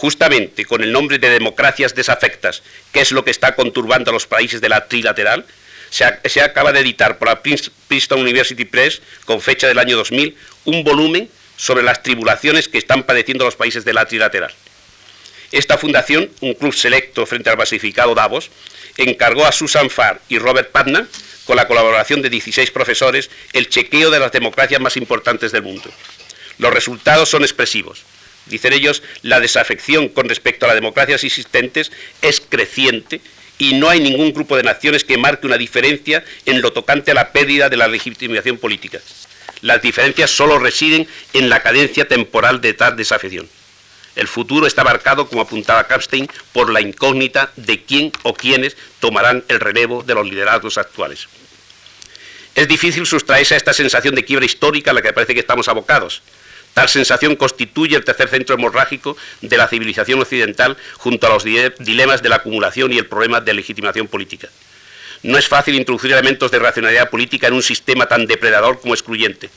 [0.00, 4.26] justamente con el nombre de democracias desafectas, que es lo que está conturbando a los
[4.26, 5.44] países de la trilateral,
[5.90, 10.34] se, acaba de editar por la Princeton University Press, con fecha del año 2000,
[10.64, 11.28] un volumen
[11.58, 14.54] sobre las tribulaciones que están padeciendo los países de la trilateral.
[15.52, 18.50] Esta fundación, un club selecto frente al basificado Davos,
[18.96, 21.06] encargó a Susan Farr y Robert Putnam,
[21.44, 25.90] con la colaboración de 16 profesores, el chequeo de las democracias más importantes del mundo.
[26.56, 28.04] Los resultados son expresivos.
[28.50, 33.20] Dicen ellos, la desafección con respecto a las democracias existentes es creciente
[33.58, 37.14] y no hay ningún grupo de naciones que marque una diferencia en lo tocante a
[37.14, 38.98] la pérdida de la legitimación política.
[39.60, 43.48] Las diferencias solo residen en la cadencia temporal de tal desafección.
[44.16, 49.44] El futuro está marcado, como apuntaba Kapstein, por la incógnita de quién o quiénes tomarán
[49.48, 51.28] el relevo de los liderazgos actuales.
[52.56, 55.68] Es difícil sustraerse a esta sensación de quiebra histórica a la que parece que estamos
[55.68, 56.22] abocados.
[56.74, 62.22] Tal sensación constituye el tercer centro hemorrágico de la civilización occidental junto a los dilemas
[62.22, 64.48] de la acumulación y el problema de legitimación política.
[65.22, 69.50] No es fácil introducir elementos de racionalidad política en un sistema tan depredador como excluyente.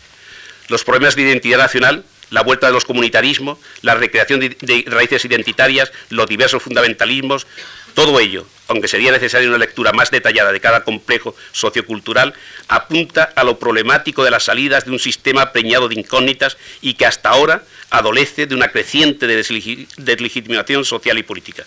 [0.67, 5.91] Los problemas de identidad nacional, la vuelta de los comunitarismos, la recreación de raíces identitarias,
[6.09, 7.45] los diversos fundamentalismos,
[7.93, 12.33] todo ello, aunque sería necesaria una lectura más detallada de cada complejo sociocultural,
[12.67, 17.05] apunta a lo problemático de las salidas de un sistema preñado de incógnitas y que
[17.05, 21.63] hasta ahora adolece de una creciente deslegitimación social y política.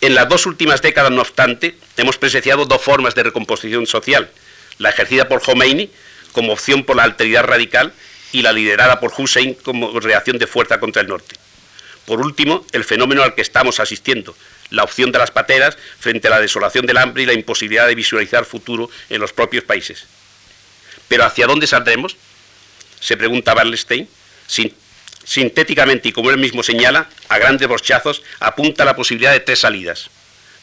[0.00, 4.30] En las dos últimas décadas, no obstante, hemos presenciado dos formas de recomposición social,
[4.78, 5.90] la ejercida por Khomeini
[6.32, 7.92] como opción por la alteridad radical
[8.30, 11.34] y la liderada por Hussein como reacción de fuerza contra el norte.
[12.04, 14.36] Por último, el fenómeno al que estamos asistiendo,
[14.70, 17.94] la opción de las pateras frente a la desolación del hambre y la imposibilidad de
[17.94, 20.06] visualizar futuro en los propios países.
[21.08, 22.16] Pero ¿hacia dónde saldremos?
[23.00, 24.08] Se pregunta Wallenstein.
[25.24, 30.10] sintéticamente y como él mismo señala, a grandes borchazos apunta la posibilidad de tres salidas.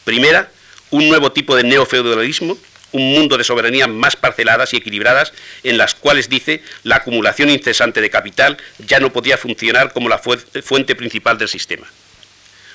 [0.04, 0.50] Primera,
[0.90, 2.58] un nuevo tipo de neofeudalismo,
[2.92, 5.32] un mundo de soberanía más parceladas y equilibradas,
[5.64, 10.18] en las cuales dice la acumulación incesante de capital ya no podía funcionar como la
[10.18, 11.86] fuente principal del sistema.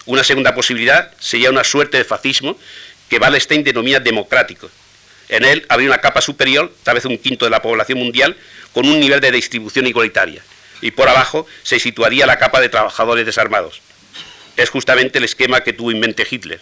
[0.06, 2.58] Una segunda posibilidad sería una suerte de fascismo
[3.10, 4.70] que Wallenstein denomina democrático.
[5.30, 8.36] En él habría una capa superior, tal vez un quinto de la población mundial,
[8.74, 10.42] con un nivel de distribución igualitaria.
[10.82, 13.82] Y por abajo se situaría la capa de trabajadores desarmados.
[14.58, 16.60] Es justamente el esquema que tuvo en mente Hitler.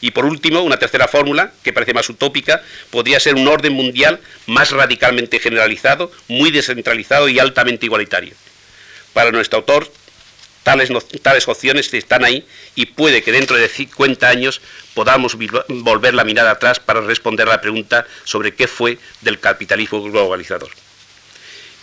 [0.00, 4.20] Y por último, una tercera fórmula, que parece más utópica, podría ser un orden mundial
[4.46, 8.34] más radicalmente generalizado, muy descentralizado y altamente igualitario.
[9.12, 9.90] Para nuestro autor,
[10.64, 12.44] Tales, opciones están ahí
[12.74, 14.62] y puede que dentro de 50 años
[14.94, 15.36] podamos
[15.68, 20.70] volver la mirada atrás para responder a la pregunta sobre qué fue del capitalismo globalizador.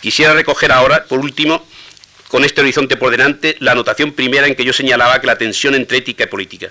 [0.01, 1.65] Quisiera recoger ahora, por último,
[2.27, 5.75] con este horizonte por delante, la anotación primera en que yo señalaba que la tensión
[5.75, 6.69] entre ética y política.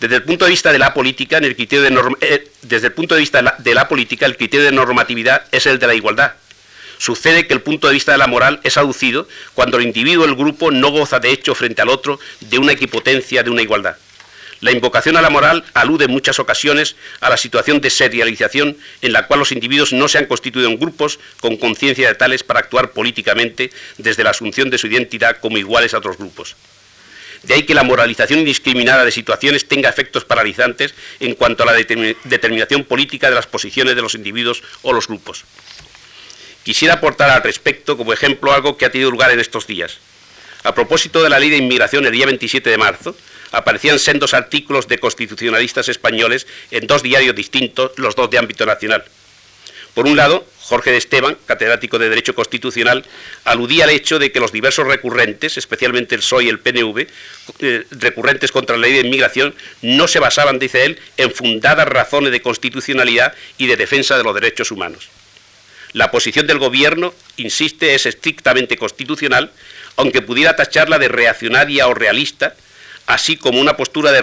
[0.00, 3.14] Desde el punto de vista de la política, el criterio de eh, desde el punto
[3.14, 6.32] de vista de la política, el criterio de normatividad es el de la igualdad,
[7.00, 10.28] Sucede que el punto de vista de la moral es aducido cuando el individuo o
[10.28, 13.96] el grupo no goza de hecho frente al otro de una equipotencia, de una igualdad.
[14.60, 19.14] La invocación a la moral alude en muchas ocasiones a la situación de serialización en
[19.14, 22.60] la cual los individuos no se han constituido en grupos con conciencia de tales para
[22.60, 26.54] actuar políticamente desde la asunción de su identidad como iguales a otros grupos.
[27.44, 31.72] De ahí que la moralización indiscriminada de situaciones tenga efectos paralizantes en cuanto a la
[31.72, 35.46] determinación política de las posiciones de los individuos o los grupos.
[36.70, 39.98] Quisiera aportar al respecto como ejemplo algo que ha tenido lugar en estos días.
[40.62, 43.16] A propósito de la ley de inmigración el día 27 de marzo,
[43.50, 49.02] aparecían sendos artículos de constitucionalistas españoles en dos diarios distintos, los dos de ámbito nacional.
[49.94, 53.04] Por un lado, Jorge de Esteban, catedrático de Derecho Constitucional,
[53.42, 57.08] aludía al hecho de que los diversos recurrentes, especialmente el PSOE y el PNV,
[57.62, 62.30] eh, recurrentes contra la ley de inmigración, no se basaban, dice él, en fundadas razones
[62.30, 65.10] de constitucionalidad y de defensa de los derechos humanos.
[65.92, 69.52] La posición del Gobierno, insiste, es estrictamente constitucional,
[69.96, 72.54] aunque pudiera tacharla de reaccionaria o realista,
[73.06, 74.20] así como una postura de,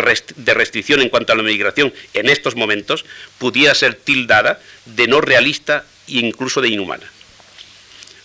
[0.54, 3.06] restricción en cuanto a la migración en estos momentos,
[3.38, 7.04] pudiera ser tildada de no realista e incluso de inhumana.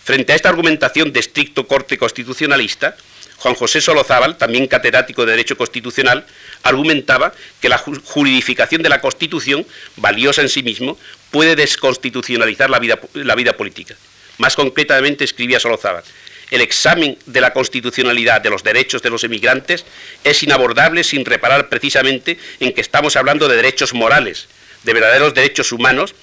[0.03, 2.95] Frente a esta argumentación de estricto corte constitucionalista,
[3.37, 6.25] Juan José Solozábal, también catedrático de Derecho Constitucional,
[6.61, 9.65] argumentaba que la juridificación de la Constitución,
[9.97, 10.97] valiosa en sí mismo,
[11.33, 13.95] puede desconstitucionalizar la vida, la vida política.
[14.37, 16.03] Más concretamente escribía Solozábal,
[16.51, 19.83] el examen de la constitucionalidad de los derechos de los emigrantes
[20.23, 24.47] es inabordable sin reparar precisamente en que estamos hablando de derechos morales,
[24.83, 26.13] de verdaderos derechos humanos,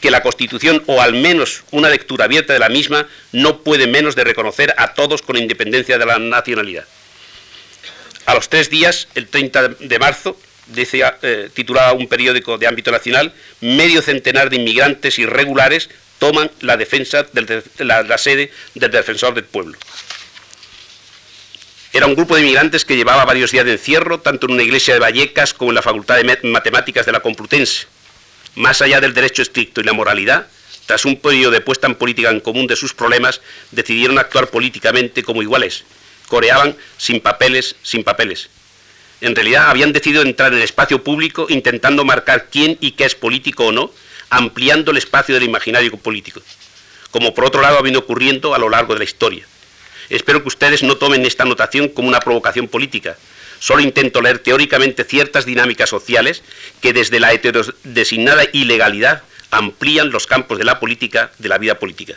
[0.00, 4.16] que la Constitución, o al menos una lectura abierta de la misma, no puede menos
[4.16, 6.84] de reconocer a todos con independencia de la nacionalidad.
[8.26, 10.36] A los tres días, el 30 de marzo,
[10.66, 16.76] decía, eh, titulaba un periódico de ámbito nacional, medio centenar de inmigrantes irregulares toman la
[16.76, 19.76] defensa de la, sede del defensor del pueblo.
[21.92, 24.94] Era un grupo de inmigrantes que llevaba varios días de encierro, tanto en una iglesia
[24.94, 27.86] de Vallecas como en la Facultad de Matemáticas de la Complutense
[28.56, 30.46] más allá del derecho estricto y la moralidad,
[30.86, 33.40] tras un periodo de puesta en política en común de sus problemas,
[33.70, 35.84] decidieron actuar políticamente como iguales.
[36.28, 38.50] Coreaban sin papeles, sin papeles.
[39.20, 43.14] En realidad habían decidido entrar en el espacio público intentando marcar quién y qué es
[43.14, 43.90] político o no,
[44.30, 46.40] ampliando el espacio del imaginario político,
[47.10, 49.46] como por otro lado ha venido ocurriendo a lo largo de la historia.
[50.10, 53.16] Espero que ustedes no tomen esta anotación como una provocación política,
[53.64, 56.42] Solo intento leer teóricamente ciertas dinámicas sociales
[56.82, 62.14] que desde la heterodesignada ilegalidad amplían los campos de la política, de la vida política.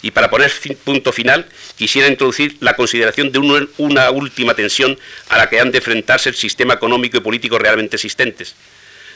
[0.00, 0.52] Y para poner
[0.84, 1.46] punto final,
[1.76, 3.38] quisiera introducir la consideración de
[3.78, 7.96] una última tensión a la que han de enfrentarse el sistema económico y político realmente
[7.96, 8.54] existentes.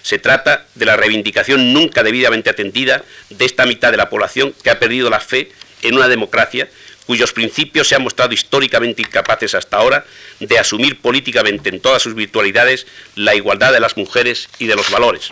[0.03, 4.71] Se trata de la reivindicación nunca debidamente atendida de esta mitad de la población que
[4.71, 5.53] ha perdido la fe
[5.83, 6.69] en una democracia
[7.07, 10.05] cuyos principios se han mostrado históricamente incapaces hasta ahora
[10.41, 14.91] de asumir políticamente en todas sus virtualidades la igualdad de las mujeres y de los
[14.91, 15.31] valores.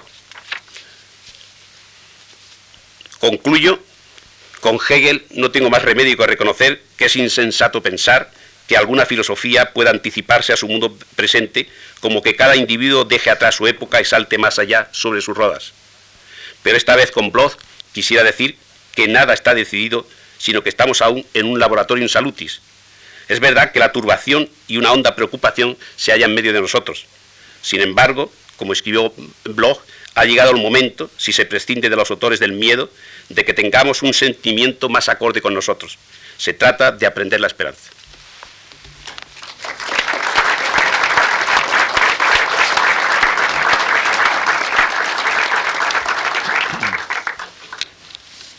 [3.19, 3.81] Concluyo,
[4.61, 8.31] con Hegel no tengo más remedio que reconocer que es insensato pensar
[8.69, 13.57] que alguna filosofía pueda anticiparse a su mundo presente, como que cada individuo deje atrás
[13.57, 15.73] su época y salte más allá sobre sus rodas.
[16.63, 17.55] Pero esta vez con Bloch
[17.93, 18.57] quisiera decir
[18.95, 20.07] que nada está decidido
[20.41, 22.63] sino que estamos aún en un laboratorio en salutis.
[23.29, 27.05] Es verdad que la turbación y una honda preocupación se hallan en medio de nosotros.
[27.61, 29.13] Sin embargo, como escribió
[29.45, 29.79] Bloch,
[30.15, 32.91] ha llegado el momento, si se prescinde de los autores del miedo,
[33.31, 35.99] de que tengamos un sentimiento más acorde con nosotros.
[36.37, 37.91] Se trata de aprender la esperanza.